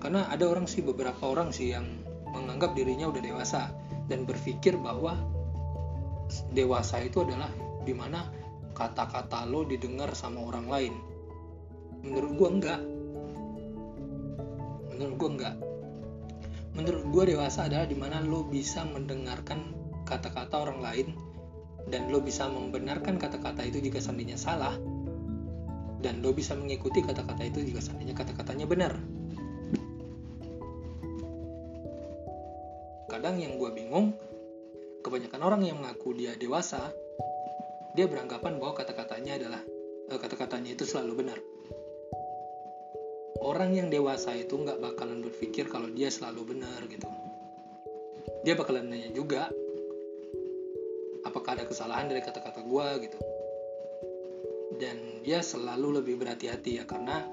Karena 0.02 0.30
ada 0.30 0.48
orang 0.48 0.66
sih 0.70 0.86
beberapa 0.86 1.28
orang 1.28 1.52
sih 1.52 1.74
yang 1.74 1.86
menganggap 2.32 2.74
dirinya 2.76 3.12
udah 3.12 3.22
dewasa 3.22 3.72
dan 4.08 4.24
berpikir 4.24 4.80
bahwa 4.80 5.20
dewasa 6.56 7.04
itu 7.04 7.24
adalah 7.24 7.52
di 7.82 7.94
mana 7.96 8.30
kata-kata 8.72 9.46
lo 9.46 9.68
didengar 9.68 10.14
sama 10.16 10.42
orang 10.42 10.68
lain. 10.68 10.94
Menurut 12.02 12.32
gue 12.38 12.50
enggak. 12.50 12.82
Menurut 14.96 15.16
gue 15.18 15.30
enggak. 15.38 15.56
Menurut 16.72 17.04
gue 17.12 17.24
dewasa 17.36 17.68
adalah 17.68 17.86
di 17.86 17.98
mana 18.00 18.24
lo 18.24 18.48
bisa 18.48 18.88
mendengarkan 18.88 19.76
kata-kata 20.08 20.56
orang 20.56 20.80
lain 20.80 21.08
dan 21.92 22.08
lo 22.08 22.24
bisa 22.24 22.48
membenarkan 22.48 23.20
kata-kata 23.20 23.68
itu 23.68 23.84
jika 23.84 24.00
seandainya 24.00 24.40
salah 24.40 24.76
dan 26.02 26.24
lo 26.26 26.34
bisa 26.34 26.58
mengikuti 26.58 27.06
kata-kata 27.06 27.46
itu 27.46 27.62
jika 27.62 27.84
seandainya 27.84 28.16
kata-katanya 28.18 28.66
benar. 28.66 28.94
Kadang 33.12 33.38
yang 33.38 33.60
gue 33.60 33.70
bingung 33.76 34.16
kebanyakan 35.04 35.42
orang 35.44 35.62
yang 35.68 35.78
mengaku 35.78 36.16
dia 36.16 36.34
dewasa 36.40 36.90
dia 37.92 38.06
beranggapan 38.08 38.56
bahwa 38.58 38.74
kata-katanya 38.78 39.42
adalah 39.42 39.62
eh, 40.12 40.20
kata-katanya 40.20 40.76
itu 40.76 40.84
selalu 40.88 41.26
benar. 41.26 41.40
Orang 43.42 43.74
yang 43.74 43.90
dewasa 43.90 44.38
itu 44.38 44.54
nggak 44.54 44.78
bakalan 44.80 45.26
berpikir 45.26 45.66
kalau 45.68 45.90
dia 45.90 46.14
selalu 46.14 46.56
benar 46.56 46.86
gitu. 46.88 47.10
Dia 48.46 48.54
bakalan 48.54 48.90
nanya 48.90 49.10
juga, 49.14 49.50
apakah 51.26 51.58
ada 51.58 51.66
kesalahan 51.66 52.10
dari 52.10 52.22
kata-kata 52.22 52.62
gue 52.62 52.88
gitu. 53.10 53.20
Dan 54.78 55.26
dia 55.26 55.42
selalu 55.42 56.02
lebih 56.02 56.22
berhati-hati 56.22 56.82
ya 56.82 56.86
karena 56.86 57.26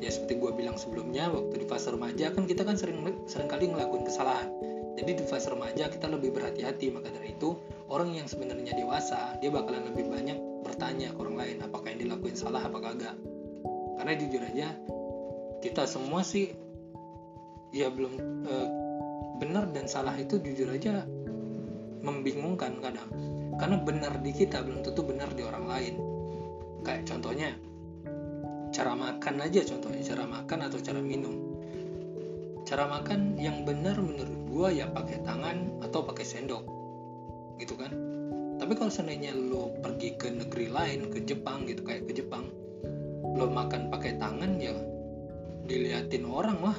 ya 0.00 0.12
seperti 0.12 0.36
gue 0.36 0.52
bilang 0.52 0.76
sebelumnya 0.76 1.32
waktu 1.32 1.64
di 1.64 1.66
fase 1.68 1.88
remaja 1.88 2.32
kan 2.36 2.44
kita 2.44 2.68
kan 2.68 2.76
sering 2.76 3.00
sering 3.24 3.48
kali 3.48 3.72
ngelakuin 3.72 4.04
kesalahan 4.04 4.52
jadi 4.96 5.12
di 5.12 5.24
fase 5.28 5.52
remaja 5.52 5.92
kita 5.92 6.08
lebih 6.08 6.32
berhati-hati 6.32 6.88
maka 6.88 7.12
dari 7.12 7.36
itu 7.36 7.52
orang 7.92 8.16
yang 8.16 8.24
sebenarnya 8.24 8.72
dewasa 8.72 9.36
dia 9.44 9.52
bakalan 9.52 9.92
lebih 9.92 10.08
banyak 10.08 10.38
bertanya 10.64 11.12
ke 11.12 11.18
orang 11.20 11.36
lain 11.36 11.56
apakah 11.60 11.92
yang 11.92 12.00
dilakuin 12.08 12.34
salah 12.34 12.64
apa 12.64 12.80
kagak. 12.80 13.16
Karena 14.00 14.12
jujur 14.16 14.42
aja 14.42 14.68
kita 15.60 15.84
semua 15.84 16.24
sih 16.24 16.52
ya 17.76 17.92
belum 17.92 18.12
e, 18.44 18.54
benar 19.40 19.68
dan 19.76 19.84
salah 19.84 20.16
itu 20.16 20.40
jujur 20.40 20.72
aja 20.72 21.04
membingungkan 22.00 22.80
kadang. 22.80 23.08
Karena 23.56 23.76
benar 23.80 24.20
di 24.20 24.32
kita 24.32 24.64
belum 24.64 24.80
tentu 24.80 25.04
benar 25.04 25.28
di 25.32 25.44
orang 25.44 25.64
lain. 25.68 25.94
Kayak 26.84 27.08
contohnya 27.08 27.52
cara 28.74 28.92
makan 28.92 29.34
aja 29.40 29.64
contohnya 29.64 30.02
cara 30.04 30.24
makan 30.28 30.58
atau 30.68 30.78
cara 30.82 31.00
minum 31.00 31.55
cara 32.66 32.90
makan 32.90 33.38
yang 33.38 33.62
benar 33.62 33.94
menurut 33.94 34.36
gua 34.50 34.68
ya 34.74 34.90
pakai 34.90 35.22
tangan 35.22 35.86
atau 35.86 36.02
pakai 36.02 36.26
sendok. 36.26 36.66
Gitu 37.62 37.78
kan? 37.78 37.94
Tapi 38.58 38.72
kalau 38.74 38.90
seandainya 38.90 39.30
lo 39.32 39.70
pergi 39.78 40.18
ke 40.18 40.34
negeri 40.34 40.66
lain 40.66 41.06
ke 41.14 41.22
Jepang 41.22 41.64
gitu 41.70 41.86
kayak 41.86 42.10
ke 42.10 42.12
Jepang 42.18 42.50
lo 43.36 43.52
makan 43.52 43.92
pakai 43.92 44.16
tangan 44.16 44.56
ya 44.56 44.72
diliatin 45.68 46.24
orang 46.26 46.58
lah. 46.58 46.78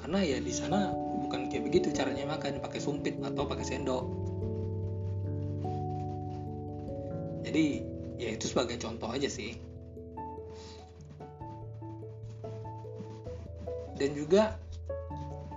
Karena 0.00 0.24
ya 0.24 0.38
di 0.40 0.54
sana 0.54 0.94
bukan 0.94 1.50
kayak 1.50 1.68
begitu 1.68 1.92
caranya 1.92 2.24
makan 2.30 2.62
pakai 2.62 2.80
sumpit 2.80 3.18
atau 3.20 3.44
pakai 3.44 3.66
sendok. 3.66 4.04
Jadi 7.44 7.64
ya 8.16 8.36
itu 8.38 8.46
sebagai 8.46 8.78
contoh 8.78 9.10
aja 9.10 9.26
sih. 9.26 9.58
Dan 13.98 14.16
juga 14.16 14.56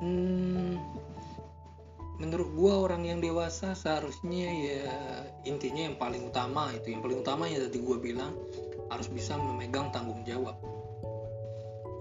hmm, 0.03 0.75
menurut 2.19 2.49
gua 2.59 2.73
orang 2.83 3.07
yang 3.07 3.23
dewasa 3.23 3.71
seharusnya 3.71 4.51
ya 4.51 4.91
intinya 5.47 5.87
yang 5.87 5.95
paling 5.95 6.27
utama 6.27 6.69
itu. 6.75 6.91
Yang 6.91 7.01
paling 7.07 7.19
utama 7.23 7.43
ya 7.47 7.63
tadi 7.63 7.79
gua 7.79 7.97
bilang 7.97 8.35
harus 8.91 9.07
bisa 9.07 9.39
memegang 9.39 9.89
tanggung 9.95 10.27
jawab. 10.27 10.59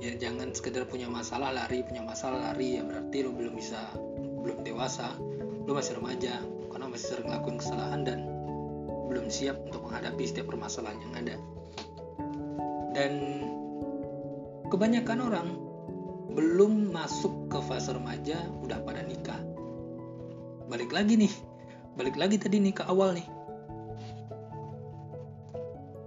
Ya 0.03 0.19
jangan 0.19 0.51
sekedar 0.51 0.91
punya 0.91 1.07
masalah 1.07 1.55
lari 1.55 1.87
punya 1.87 2.03
masalah 2.03 2.51
lari 2.51 2.75
ya 2.75 2.83
berarti 2.83 3.23
lo 3.23 3.31
belum 3.31 3.55
bisa 3.55 3.79
belum 4.43 4.67
dewasa. 4.67 5.15
Lo 5.63 5.79
masih 5.79 6.03
remaja 6.03 6.43
karena 6.75 6.87
masih 6.91 7.07
sering 7.15 7.27
ngelakuin 7.31 7.57
kesalahan 7.63 8.01
dan 8.03 8.19
belum 9.07 9.31
siap 9.31 9.63
untuk 9.63 9.87
menghadapi 9.87 10.25
setiap 10.27 10.51
permasalahan 10.51 10.99
yang 11.07 11.15
ada. 11.15 11.37
Dan 12.93 13.13
kebanyakan 14.69 15.19
orang 15.23 15.49
belum 16.33 16.91
masuk 16.91 17.53
ke 17.53 17.59
fase 17.69 17.93
remaja 17.93 18.41
udah 18.65 18.81
pada 18.83 19.05
nikah. 19.05 19.39
Balik 20.67 20.91
lagi 20.91 21.21
nih. 21.21 21.33
Balik 21.93 22.17
lagi 22.17 22.41
tadi 22.41 22.57
nih 22.57 22.73
ke 22.73 22.89
awal 22.89 23.13
nih. 23.13 23.29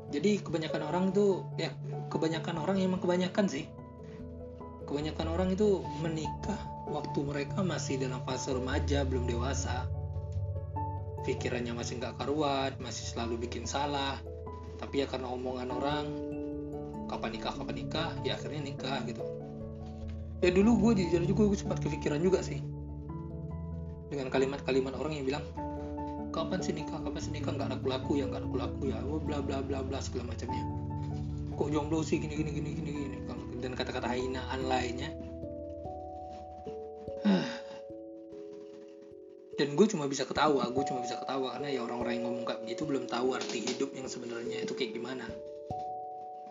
Jadi 0.09 0.41
kebanyakan 0.41 0.81
orang 0.89 1.05
tuh 1.13 1.45
ya 1.61 1.69
kebanyakan 2.09 2.57
orang 2.57 2.81
emang 2.81 2.97
kebanyakan 2.97 3.45
sih. 3.45 3.69
Kebanyakan 4.89 5.27
orang 5.29 5.49
itu 5.53 5.85
menikah 6.01 6.57
waktu 6.89 7.19
mereka 7.21 7.61
masih 7.61 8.01
dalam 8.01 8.21
fase 8.25 8.49
remaja 8.49 9.05
belum 9.05 9.29
dewasa. 9.29 9.85
Pikirannya 11.25 11.73
masih 11.73 12.01
nggak 12.01 12.17
karuan 12.17 12.73
masih 12.81 13.05
selalu 13.13 13.45
bikin 13.45 13.69
salah. 13.69 14.17
Tapi 14.81 15.05
ya 15.05 15.05
karena 15.05 15.29
omongan 15.29 15.69
orang 15.69 16.05
kapan 17.05 17.37
nikah 17.37 17.53
kapan 17.53 17.75
nikah 17.85 18.09
ya 18.25 18.33
akhirnya 18.33 18.61
nikah 18.65 18.97
gitu 19.05 19.44
ya 20.43 20.49
dulu 20.51 20.71
gue 20.79 21.03
jujur 21.03 21.21
juga 21.23 21.43
gue 21.51 21.57
sempat 21.59 21.79
kepikiran 21.79 22.19
juga 22.19 22.43
sih. 22.43 22.59
Dengan 24.11 24.27
kalimat-kalimat 24.31 24.95
orang 24.99 25.13
yang 25.19 25.25
bilang 25.27 25.43
kapan 26.35 26.59
sih 26.59 26.75
nikah? 26.75 26.99
Kapan 26.99 27.21
sih 27.21 27.31
nikah? 27.31 27.55
Nggak 27.55 27.69
laku 27.79 27.87
laku 27.87 28.11
ya 28.19 28.25
nggak 28.27 28.41
laku 28.43 28.55
laku 28.59 28.83
ya 28.91 28.99
bla 29.01 29.39
bla 29.39 29.63
bla 29.63 29.79
bla 29.83 29.99
segala 30.03 30.35
macamnya. 30.35 30.63
Kok 31.55 31.71
jomblo 31.71 32.03
sih? 32.03 32.19
Gini 32.19 32.35
gini 32.35 32.51
gini 32.51 32.69
gini 32.75 32.91
gini. 32.91 33.17
Dan 33.63 33.71
kata-kata 33.79 34.11
hinaan 34.11 34.67
lainnya. 34.67 35.09
Dan 39.55 39.79
gue 39.79 39.87
cuma 39.87 40.03
bisa 40.11 40.27
ketawa 40.27 40.67
gue 40.67 40.83
cuma 40.83 40.99
bisa 40.99 41.15
ketawa 41.15 41.55
karena 41.55 41.71
ya 41.71 41.87
orang-orang 41.87 42.19
yang 42.19 42.27
ngomong 42.27 42.43
kayak 42.43 42.59
begitu 42.67 42.83
belum 42.83 43.07
tahu 43.07 43.39
arti 43.39 43.63
hidup 43.63 43.87
yang 43.95 44.03
sebenarnya 44.03 44.67
itu 44.67 44.75
kayak 44.75 44.99
gimana 44.99 45.23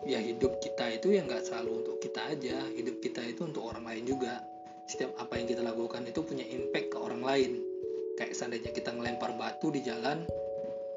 ya 0.05 0.21
hidup 0.21 0.61
kita 0.61 1.01
itu 1.01 1.17
ya 1.17 1.25
nggak 1.25 1.43
selalu 1.49 1.81
untuk 1.83 1.97
kita 1.99 2.21
aja. 2.29 2.61
Hidup 2.71 3.01
kita 3.01 3.25
itu 3.25 3.41
untuk 3.43 3.65
orang 3.65 3.83
lain 3.83 4.05
juga. 4.05 4.45
Setiap 4.85 5.17
apa 5.17 5.41
yang 5.41 5.49
kita 5.49 5.65
lakukan 5.65 6.05
itu 6.05 6.21
punya 6.21 6.45
impact 6.45 6.93
ke 6.93 6.97
orang 7.01 7.25
lain. 7.25 7.51
Kayak 8.15 8.37
seandainya 8.37 8.71
kita 8.71 8.93
ngelempar 8.93 9.33
batu 9.35 9.73
di 9.73 9.81
jalan 9.81 10.23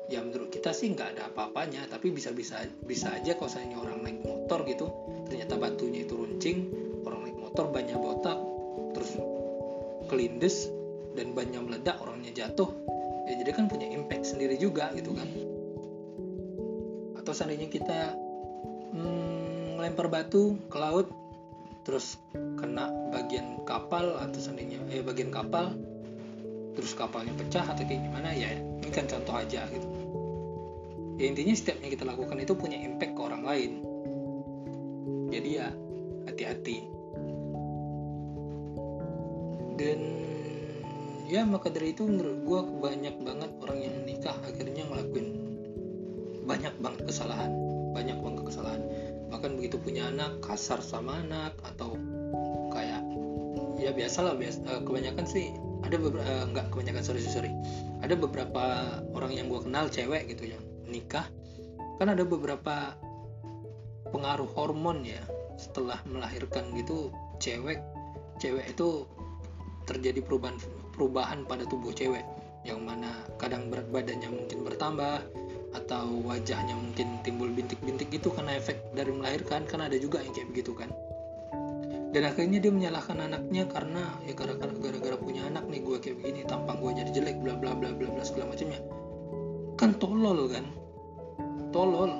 ya 0.09 0.25
menurut 0.25 0.49
kita 0.49 0.73
sih 0.73 0.92
nggak 0.92 1.16
ada 1.16 1.33
apa-apanya. 1.33 1.88
Tapi 1.88 2.12
bisa 2.12 2.31
bisa 2.37 2.61
bisa 2.85 3.16
aja 3.16 3.33
kalau 3.35 3.49
seandainya 3.49 3.81
orang 3.81 4.05
naik 4.05 4.21
motor 4.23 4.62
gitu 4.68 4.87
ternyata 5.29 5.61
batunya 5.61 6.09
itu 6.09 6.14
runcing 6.16 6.59
orang 7.05 7.29
naik 7.29 7.37
motor 7.37 7.68
banyak 7.68 7.97
botak 8.01 8.38
terus 8.97 9.12
kelindes 10.09 10.73
dan 11.12 11.37
banyak 11.37 11.61
meledak 11.61 12.01
orangnya 12.01 12.33
jatuh 12.33 12.73
ya 13.29 13.37
jadi 13.44 13.51
kan 13.53 13.68
punya 13.68 13.92
impact 13.92 14.25
sendiri 14.25 14.57
juga 14.57 14.88
gitu 14.97 15.12
kan. 15.12 15.29
Atau 17.21 17.33
seandainya 17.37 17.68
kita 17.68 18.27
melempar 19.98 20.30
batu 20.30 20.54
ke 20.70 20.78
laut 20.78 21.11
terus 21.82 22.22
kena 22.54 22.87
bagian 23.11 23.66
kapal 23.66 24.14
atau 24.22 24.38
seandainya 24.38 24.78
eh 24.94 25.02
bagian 25.02 25.34
kapal 25.34 25.74
terus 26.78 26.94
kapalnya 26.94 27.34
pecah 27.34 27.66
atau 27.66 27.82
kayak 27.82 28.06
gimana 28.06 28.30
ya 28.30 28.46
ini 28.54 28.94
kan 28.94 29.11
contoh 29.11 29.34
aja 29.34 29.66
gitu. 29.66 29.88
Ya 31.18 31.34
intinya 31.34 31.50
setiap 31.50 31.82
yang 31.82 31.90
kita 31.90 32.06
lakukan 32.06 32.38
itu 32.38 32.54
punya 32.54 32.78
impact 32.78 33.18
ke 33.18 33.20
orang 33.26 33.42
lain. 33.42 33.72
Jadi 35.34 35.48
ya 35.50 35.66
hati-hati. 36.30 36.78
Dan 39.82 39.98
ya 41.26 41.42
maka 41.42 41.74
dari 41.74 41.90
itu 41.90 42.06
menurut 42.06 42.38
gue 42.46 42.61
banyak 42.87 43.18
banget 43.18 43.50
orang 43.66 43.78
yang 43.82 43.94
nikah 44.06 44.38
akhirnya 44.46 44.87
ngelakuin 44.87 45.26
banyak 46.46 46.74
banget 46.78 47.02
kesalahan 47.02 47.67
bahkan 49.38 49.55
begitu 49.55 49.79
punya 49.79 50.11
anak 50.11 50.42
kasar 50.42 50.83
sama 50.83 51.22
anak 51.22 51.55
atau 51.62 51.94
kayak 52.74 53.07
ya 53.79 53.94
biasalah 53.94 54.35
biasa 54.35 54.59
eh, 54.66 54.83
kebanyakan 54.83 55.27
sih 55.31 55.55
ada 55.87 55.94
beberapa 55.94 56.27
uh, 56.27 56.44
nggak 56.51 56.66
kebanyakan 56.74 57.03
sorry 57.07 57.22
sorry 57.22 57.55
ada 58.03 58.18
beberapa 58.18 58.98
orang 59.14 59.31
yang 59.31 59.46
gue 59.46 59.62
kenal 59.62 59.87
cewek 59.87 60.27
gitu 60.35 60.51
yang 60.51 60.62
nikah 60.90 61.22
kan 62.03 62.11
ada 62.11 62.27
beberapa 62.27 62.98
pengaruh 64.11 64.51
hormon 64.59 65.07
ya 65.07 65.22
setelah 65.55 66.03
melahirkan 66.11 66.74
gitu 66.74 67.14
cewek 67.38 67.79
cewek 68.42 68.74
itu 68.74 69.07
terjadi 69.87 70.18
perubahan 70.18 70.59
perubahan 70.90 71.46
pada 71.46 71.62
tubuh 71.70 71.94
cewek 71.94 72.27
yang 72.66 72.83
mana 72.83 73.22
kadang 73.38 73.70
berat 73.70 73.87
badannya 73.94 74.35
mungkin 74.35 74.66
bertambah 74.66 75.22
atau 75.76 76.24
wajahnya 76.24 76.72
mungkin 76.72 77.20
timbul 77.20 77.52
bintik-bintik 77.52 78.09
itu 78.09 78.33
karena 78.33 78.57
efek 78.57 78.81
dari 78.96 79.12
melahirkan 79.12 79.68
kan 79.68 79.85
ada 79.85 79.96
juga 80.00 80.24
yang 80.24 80.33
kayak 80.33 80.48
begitu 80.52 80.72
kan. 80.72 80.88
Dan 82.09 82.24
akhirnya 82.24 82.57
dia 82.57 82.72
menyalahkan 82.72 83.20
anaknya 83.20 83.68
karena 83.68 84.16
ya 84.24 84.33
gara-gara 84.33 84.72
gara-gara 84.72 85.16
punya 85.20 85.44
anak 85.44 85.68
nih 85.68 85.85
gue 85.85 85.96
kayak 86.00 86.16
begini 86.24 86.40
tampang 86.48 86.81
gue 86.81 86.96
jadi 87.04 87.11
jelek 87.20 87.37
bla 87.44 87.52
bla 87.52 87.76
bla 87.76 87.92
bla 87.92 88.09
bla 88.09 88.24
segala 88.24 88.57
macamnya. 88.57 88.81
Kan 89.76 89.92
tolol 90.00 90.48
kan? 90.48 90.64
Tolol. 91.68 92.12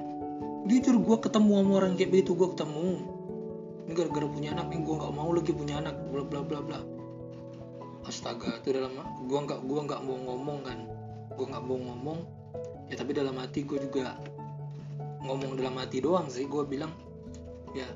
Jujur 0.68 1.00
gue 1.00 1.16
ketemu 1.24 1.52
sama 1.64 1.72
orang 1.80 1.92
kayak 1.96 2.11
begitu 2.12 2.37
gue 2.37 2.48
ketemu. 2.52 3.00
Ini 3.88 3.92
gara-gara 3.96 4.26
punya 4.28 4.48
anak 4.52 4.66
nih 4.68 4.80
gue 4.84 4.94
nggak 5.00 5.14
mau 5.16 5.30
lagi 5.32 5.52
punya 5.56 5.74
anak 5.80 5.96
bla 6.12 6.22
bla 6.28 6.40
bla 6.44 6.61
bla. 6.61 6.80
Astaga 8.04 8.61
itu 8.61 8.76
dalam 8.76 8.92
gue 9.24 9.38
nggak 9.40 9.61
gue 9.64 9.80
nggak 9.88 10.00
mau 10.04 10.16
ngomong 10.20 10.58
kan. 10.68 10.78
Gue 11.32 11.46
nggak 11.48 11.64
mau 11.64 11.80
ngomong 11.80 12.38
ya 12.88 12.94
tapi 12.96 13.12
dalam 13.12 13.37
hati 13.37 13.64
gue 13.64 13.79
juga 13.81 14.16
ngomong 15.24 15.61
dalam 15.61 15.77
hati 15.77 16.01
doang 16.01 16.27
sih. 16.33 16.48
Gue 16.48 16.64
bilang 16.64 16.92
ya 17.77 17.87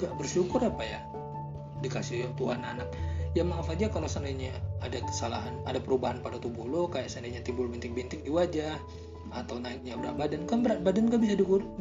gak 0.00 0.16
bersyukur 0.16 0.64
apa 0.64 0.82
ya 0.82 1.00
dikasih 1.84 2.32
Tuhan 2.40 2.64
anak. 2.64 2.88
Ya 3.36 3.44
maaf 3.44 3.68
aja 3.68 3.92
kalau 3.92 4.08
seandainya 4.08 4.56
ada 4.80 4.98
kesalahan 5.04 5.52
ada 5.68 5.78
perubahan 5.78 6.24
pada 6.24 6.40
tubuh 6.40 6.64
lo 6.64 6.88
kayak 6.88 7.12
seandainya 7.12 7.44
timbul 7.44 7.68
bintik-bintik 7.68 8.24
di 8.24 8.32
wajah 8.32 8.80
atau 9.36 9.60
naiknya 9.60 10.00
berat 10.00 10.16
badan 10.16 10.48
kan 10.48 10.64
berat 10.64 10.80
badan 10.80 11.12
gak 11.12 11.20
bisa 11.20 11.36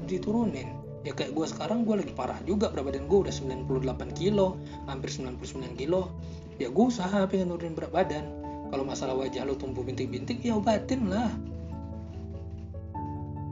diturunin. 0.06 0.76
Ya 1.08 1.16
kayak 1.16 1.32
gue 1.32 1.46
sekarang 1.48 1.88
gue 1.88 2.04
lagi 2.04 2.12
parah 2.12 2.38
juga 2.44 2.68
berat 2.68 2.92
badan 2.92 3.08
gue 3.08 3.18
udah 3.30 3.34
98 3.34 4.20
kilo 4.20 4.60
hampir 4.92 5.08
99 5.08 5.80
kilo. 5.80 6.12
Ya 6.60 6.68
gue 6.68 6.86
usaha 6.86 7.24
pengen 7.32 7.56
nurunin 7.56 7.74
berat 7.78 7.96
badan. 7.96 8.26
Kalau 8.68 8.84
masalah 8.84 9.16
wajah 9.16 9.48
lo 9.48 9.56
tumbuh 9.56 9.80
bintik-bintik 9.80 10.44
ya 10.44 10.60
obatin 10.60 11.08
lah 11.08 11.32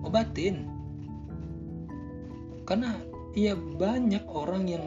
obatin. 0.06 0.70
Karena 2.66 2.98
ya 3.34 3.58
banyak 3.58 4.24
orang 4.30 4.70
yang 4.70 4.86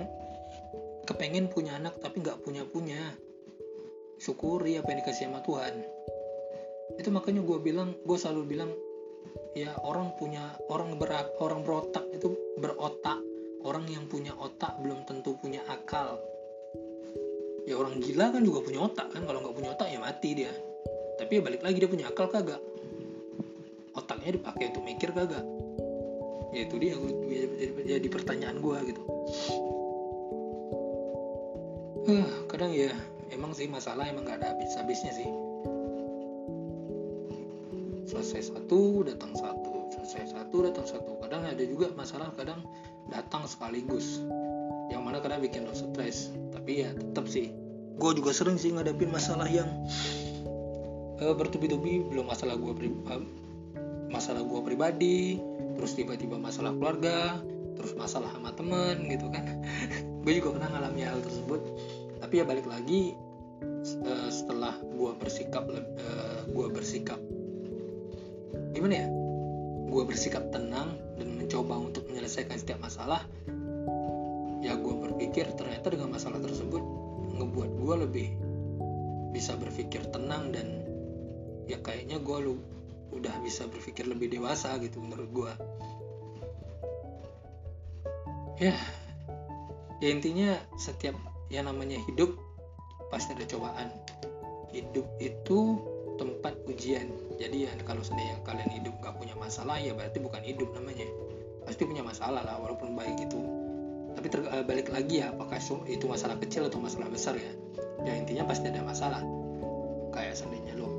kepengen 1.05 1.51
punya 1.51 1.77
anak 1.79 1.99
tapi 2.01 2.23
nggak 2.23 2.41
punya 2.43 2.63
punya 2.65 3.01
syukuri 4.19 4.79
apa 4.79 4.91
yang 4.91 4.99
dikasih 5.05 5.27
sama 5.31 5.41
Tuhan. 5.43 5.75
Itu 6.99 7.11
makanya 7.15 7.43
gue 7.45 7.59
bilang 7.61 7.95
gue 8.03 8.19
selalu 8.19 8.43
bilang 8.47 8.71
ya 9.55 9.75
orang 9.85 10.15
punya 10.19 10.55
orang 10.71 10.99
berak 10.99 11.35
orang 11.43 11.63
berotak 11.67 12.07
itu 12.15 12.35
berotak. 12.59 13.19
Orang 13.59 13.91
yang 13.91 14.07
punya 14.07 14.31
otak 14.39 14.79
belum 14.87 15.03
tentu 15.03 15.35
punya 15.35 15.59
akal. 15.67 16.23
Ya 17.67 17.75
orang 17.75 17.99
gila 17.99 18.31
kan 18.31 18.47
juga 18.47 18.63
punya 18.63 18.87
otak 18.87 19.11
kan. 19.11 19.27
Kalau 19.27 19.43
nggak 19.43 19.55
punya 19.59 19.71
otak 19.75 19.91
ya 19.91 19.99
mati 19.99 20.31
dia. 20.39 20.53
Tapi 21.19 21.39
ya 21.39 21.43
balik 21.43 21.67
lagi 21.67 21.83
dia 21.83 21.91
punya 21.91 22.07
akal 22.07 22.31
kagak 22.31 22.63
otaknya 23.99 24.39
dipakai 24.39 24.71
untuk 24.71 24.87
mikir 24.87 25.11
kagak 25.11 25.43
ya 26.53 26.65
itu 26.65 26.77
dia 26.81 26.95
jadi 27.85 28.09
pertanyaan 28.09 28.59
gue 28.61 28.79
gitu. 28.93 29.03
Uh, 32.09 32.29
kadang 32.49 32.73
ya 32.73 32.89
emang 33.29 33.53
sih 33.53 33.69
masalah 33.69 34.09
emang 34.09 34.25
gak 34.25 34.41
ada 34.41 34.57
habis-habisnya 34.57 35.13
sih. 35.13 35.29
Selesai 38.09 38.49
satu 38.49 39.05
datang 39.05 39.37
satu. 39.37 39.93
Selesai 39.93 40.33
satu 40.33 40.57
datang 40.65 40.89
satu. 40.89 41.21
Kadang 41.21 41.45
ada 41.45 41.61
juga 41.61 41.93
masalah 41.93 42.33
kadang 42.33 42.65
datang 43.13 43.45
sekaligus. 43.45 44.25
Yang 44.89 45.03
mana 45.05 45.21
kadang 45.21 45.45
bikin 45.45 45.69
lo 45.69 45.77
stres. 45.77 46.33
Tapi 46.57 46.89
ya 46.89 46.97
tetap 46.97 47.29
sih 47.29 47.53
gue 47.99 48.13
juga 48.15 48.31
sering 48.31 48.57
sih 48.57 48.73
ngadepin 48.73 49.13
masalah 49.13 49.45
yang 49.53 49.69
uh, 51.21 51.35
bertubi-tubi. 51.37 52.09
Belum 52.09 52.25
masalah 52.25 52.57
gue 52.57 52.73
uh, 52.73 53.23
masalah 54.09 54.43
gue 54.45 54.61
pribadi 54.65 55.39
terus 55.79 55.95
tiba-tiba 55.95 56.41
masalah 56.41 56.75
keluarga 56.75 57.39
terus 57.79 57.95
masalah 57.95 58.35
sama 58.35 58.51
temen 58.59 59.07
gitu 59.07 59.31
kan. 59.31 59.47
Gue 60.27 60.43
juga 60.43 60.59
pernah 60.59 60.75
ngalami 60.75 61.07
hal 61.07 61.23
tersebut. 61.23 61.63
Tapi 62.19 62.43
ya 62.43 62.45
balik 62.45 62.67
lagi 62.67 63.15
uh, 64.03 64.29
setelah 64.35 64.75
gue 64.83 65.15
bersikap 65.15 65.63
uh, 65.71 66.43
gue 66.51 66.67
bersikap 66.75 67.23
gimana 68.75 69.07
ya? 69.07 69.09
Gue 69.89 70.03
bersikap 70.05 70.51
tenang 70.51 70.99
dan 71.23 71.39
mencoba 71.39 71.79
untuk 71.79 72.03
menyelesaikan 72.11 72.59
setiap 72.59 72.83
masalah 72.83 73.23
ya 74.59 74.75
gue 74.75 74.95
berpikir 74.95 75.47
ternyata 75.55 75.87
dengan 75.95 76.11
masalah 76.11 76.43
tersebut 76.43 76.83
ngebuat 77.39 77.71
gue 77.79 77.95
lebih 78.05 78.29
bisa 79.31 79.55
berpikir 79.55 80.03
tenang 80.11 80.51
dan 80.51 80.83
ya 81.71 81.79
kayaknya 81.79 82.19
gue 82.19 82.39
lu 82.43 82.55
udah 83.15 83.35
bisa 83.41 83.65
berpikir 83.67 84.05
lebih 84.05 84.29
dewasa 84.29 84.77
gitu 84.83 85.01
menurut 85.01 85.31
gue 85.33 85.53
ya 88.59 88.75
ya 90.03 90.09
intinya 90.11 90.59
setiap 90.79 91.15
yang 91.49 91.67
namanya 91.67 91.97
hidup 92.05 92.37
pasti 93.09 93.33
ada 93.33 93.45
cobaan. 93.49 93.89
Hidup 94.69 95.07
itu 95.19 95.81
tempat 96.21 96.55
ujian. 96.69 97.09
Jadi 97.41 97.65
ya 97.65 97.73
kalau 97.89 98.05
seandainya 98.05 98.37
kalian 98.45 98.69
hidup 98.69 98.95
gak 99.01 99.17
punya 99.17 99.33
masalah 99.39 99.81
ya 99.81 99.97
berarti 99.97 100.21
bukan 100.21 100.45
hidup 100.45 100.69
namanya. 100.77 101.09
Pasti 101.65 101.85
punya 101.89 102.05
masalah 102.05 102.45
lah 102.45 102.57
walaupun 102.61 102.93
baik 102.97 103.17
itu. 103.17 103.41
Tapi 104.13 104.27
terbalik 104.29 104.91
lagi 104.93 105.25
ya 105.25 105.33
apakah 105.33 105.57
itu 105.87 106.05
masalah 106.05 106.37
kecil 106.43 106.67
atau 106.69 106.83
masalah 106.83 107.09
besar 107.09 107.39
ya? 107.39 107.53
Ya 108.05 108.13
intinya 108.19 108.45
pasti 108.45 108.69
ada 108.69 108.85
masalah. 108.85 109.23
Kayak 110.13 110.37
seandainya 110.37 110.75
lo 110.77 110.98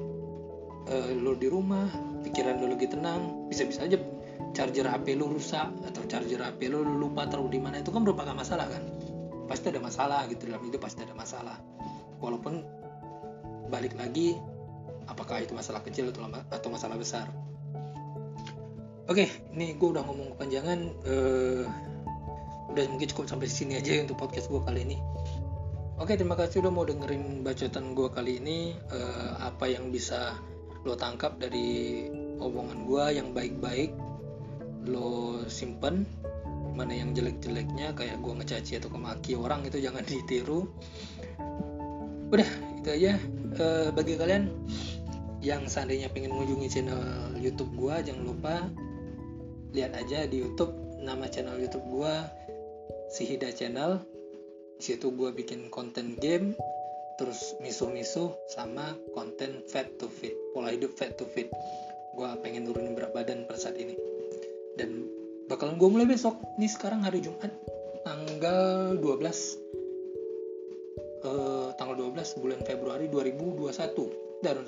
uh, 0.90 1.12
lo 1.16 1.38
di 1.38 1.48
rumah 1.48 1.88
pikiran 2.26 2.60
lo 2.60 2.74
lagi 2.74 2.90
tenang 2.90 3.48
bisa-bisa 3.48 3.86
aja 3.86 3.98
charger 4.54 4.90
HP 4.90 5.16
lo 5.16 5.30
rusak 5.30 5.70
atau 5.86 6.02
charger 6.10 6.42
HP 6.42 6.74
lo, 6.74 6.82
lupa 6.82 7.30
taruh 7.30 7.48
di 7.48 7.62
mana 7.62 7.80
itu 7.80 7.94
kan 7.94 8.02
merupakan 8.02 8.34
masalah 8.34 8.66
kan? 8.68 8.84
Pasti 9.46 9.70
ada 9.70 9.82
masalah 9.82 10.26
gitu 10.30 10.50
dalam 10.50 10.62
hidup 10.66 10.82
pasti 10.82 11.06
ada 11.06 11.14
masalah. 11.14 11.58
Walaupun 12.20 12.62
balik 13.70 13.94
lagi 13.96 14.36
apakah 15.06 15.42
itu 15.42 15.54
masalah 15.54 15.82
kecil 15.86 16.10
atau 16.10 16.26
atau 16.50 16.70
masalah 16.70 16.98
besar? 16.98 17.30
Oke 19.10 19.26
ini 19.58 19.74
gue 19.74 19.90
udah 19.90 20.06
ngomong 20.06 20.38
kepanjangan 20.38 20.80
uh, 21.10 21.66
udah 22.70 22.84
mungkin 22.94 23.10
cukup 23.10 23.26
sampai 23.26 23.50
sini 23.50 23.82
aja 23.82 24.06
untuk 24.06 24.22
podcast 24.22 24.50
gue 24.54 24.62
kali 24.62 24.86
ini. 24.86 24.98
Oke 26.00 26.16
terima 26.16 26.38
kasih 26.38 26.64
udah 26.64 26.72
mau 26.72 26.86
dengerin 26.86 27.42
bacotan 27.42 27.98
gue 27.98 28.10
kali 28.14 28.38
ini. 28.38 28.78
Uh, 28.94 29.34
apa 29.42 29.66
yang 29.66 29.90
bisa 29.90 30.38
lo 30.88 30.96
tangkap 30.96 31.36
dari 31.40 32.08
omongan 32.40 32.80
gue 32.88 33.06
yang 33.20 33.36
baik-baik 33.36 33.92
lo 34.88 35.44
simpen 35.52 36.08
mana 36.80 36.96
yang 36.96 37.12
jelek-jeleknya 37.12 37.92
kayak 37.92 38.24
gue 38.24 38.34
ngecaci 38.40 38.80
atau 38.80 38.88
kemaki 38.88 39.36
orang 39.36 39.68
itu 39.68 39.84
jangan 39.84 40.00
ditiru. 40.10 40.64
Udah 42.32 42.50
itu 42.80 42.90
aja. 42.90 43.20
Uh, 43.60 43.92
bagi 43.92 44.16
kalian 44.16 44.48
yang 45.44 45.68
seandainya 45.68 46.08
pengen 46.14 46.32
mengunjungi 46.32 46.68
channel 46.70 47.02
YouTube 47.36 47.74
gue 47.76 47.96
jangan 48.06 48.24
lupa 48.24 48.56
lihat 49.74 49.98
aja 49.98 50.30
di 50.30 50.44
YouTube 50.44 50.72
nama 51.02 51.28
channel 51.28 51.60
YouTube 51.60 51.84
gue 51.92 52.14
Sihida 53.12 53.52
Channel. 53.52 54.00
Situ 54.80 55.12
gue 55.12 55.36
bikin 55.36 55.68
konten 55.68 56.16
game 56.16 56.56
terus 57.20 57.60
misuh-misuh 57.60 58.32
sama 58.48 58.96
konten 59.12 59.60
fat 59.68 59.92
to 60.00 60.08
fit 60.08 60.32
pola 60.56 60.72
hidup 60.72 60.96
fat 60.96 61.20
to 61.20 61.28
fit. 61.28 61.52
Gue 62.16 62.32
pengen 62.40 62.64
nurunin 62.64 62.96
berat 62.96 63.12
badan 63.12 63.44
per 63.44 63.60
saat 63.60 63.76
ini. 63.76 64.00
Dan 64.80 65.04
bakalan 65.52 65.76
gue 65.76 65.90
mulai 65.92 66.08
besok. 66.08 66.40
Ini 66.56 66.72
sekarang 66.72 67.04
hari 67.04 67.20
Jumat 67.20 67.52
tanggal 68.08 68.96
12 68.96 69.04
uh, 71.28 71.76
tanggal 71.76 72.08
12 72.08 72.40
bulan 72.40 72.64
Februari 72.64 73.12
2021 73.12 74.40
dan 74.40 74.64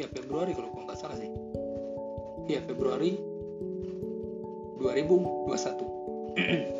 ya 0.00 0.08
Februari 0.08 0.56
kalau 0.56 0.72
gue 0.72 0.88
nggak 0.88 0.96
salah 0.96 1.20
sih. 1.20 1.28
Ya 2.48 2.64
Februari 2.64 3.20
2021 4.80 5.84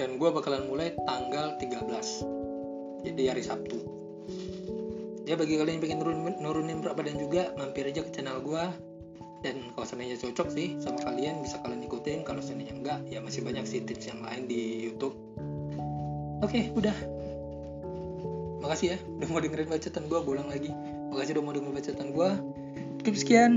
dan 0.00 0.16
gue 0.16 0.28
bakalan 0.32 0.64
mulai 0.64 0.96
tanggal 1.04 1.60
13 1.60 3.04
jadi 3.04 3.36
hari 3.36 3.44
Sabtu. 3.44 3.76
Ya 5.28 5.36
bagi 5.36 5.60
kalian 5.60 5.76
yang 5.76 5.84
pengen 5.84 5.98
nurunin, 6.00 6.34
nurunin 6.40 6.78
berat 6.80 6.96
badan 6.96 7.20
juga 7.20 7.52
mampir 7.60 7.84
aja 7.84 8.00
ke 8.00 8.08
channel 8.08 8.40
gue 8.40 8.64
dan 9.44 9.60
kalau 9.76 9.84
seandainya 9.84 10.16
cocok 10.16 10.48
sih 10.52 10.80
sama 10.80 11.04
kalian 11.04 11.44
bisa 11.44 11.60
kalian 11.60 11.84
ikutin. 11.84 12.24
Kalau 12.24 12.40
seandainya 12.40 12.80
enggak 12.80 12.98
ya 13.12 13.20
masih 13.20 13.44
banyak 13.44 13.64
sih 13.68 13.84
tips 13.84 14.08
yang 14.08 14.24
lain 14.24 14.48
di 14.48 14.88
YouTube. 14.88 15.12
Oke 16.40 16.72
udah. 16.72 16.96
Makasih 18.64 18.96
ya 18.96 18.98
udah 19.20 19.28
mau 19.28 19.40
dengerin 19.44 19.68
bacaan 19.68 20.04
gue 20.08 20.18
ulang 20.24 20.48
lagi. 20.48 20.72
Makasih 21.12 21.32
udah 21.36 21.44
mau 21.44 21.52
dengerin 21.52 21.76
bacaan 21.76 22.08
gue 22.08 22.30
cukup 23.04 23.16
sekian. 23.20 23.52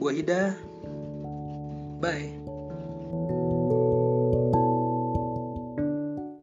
Gue 0.00 0.24
Hida. 0.24 0.56
Bye 2.00 2.39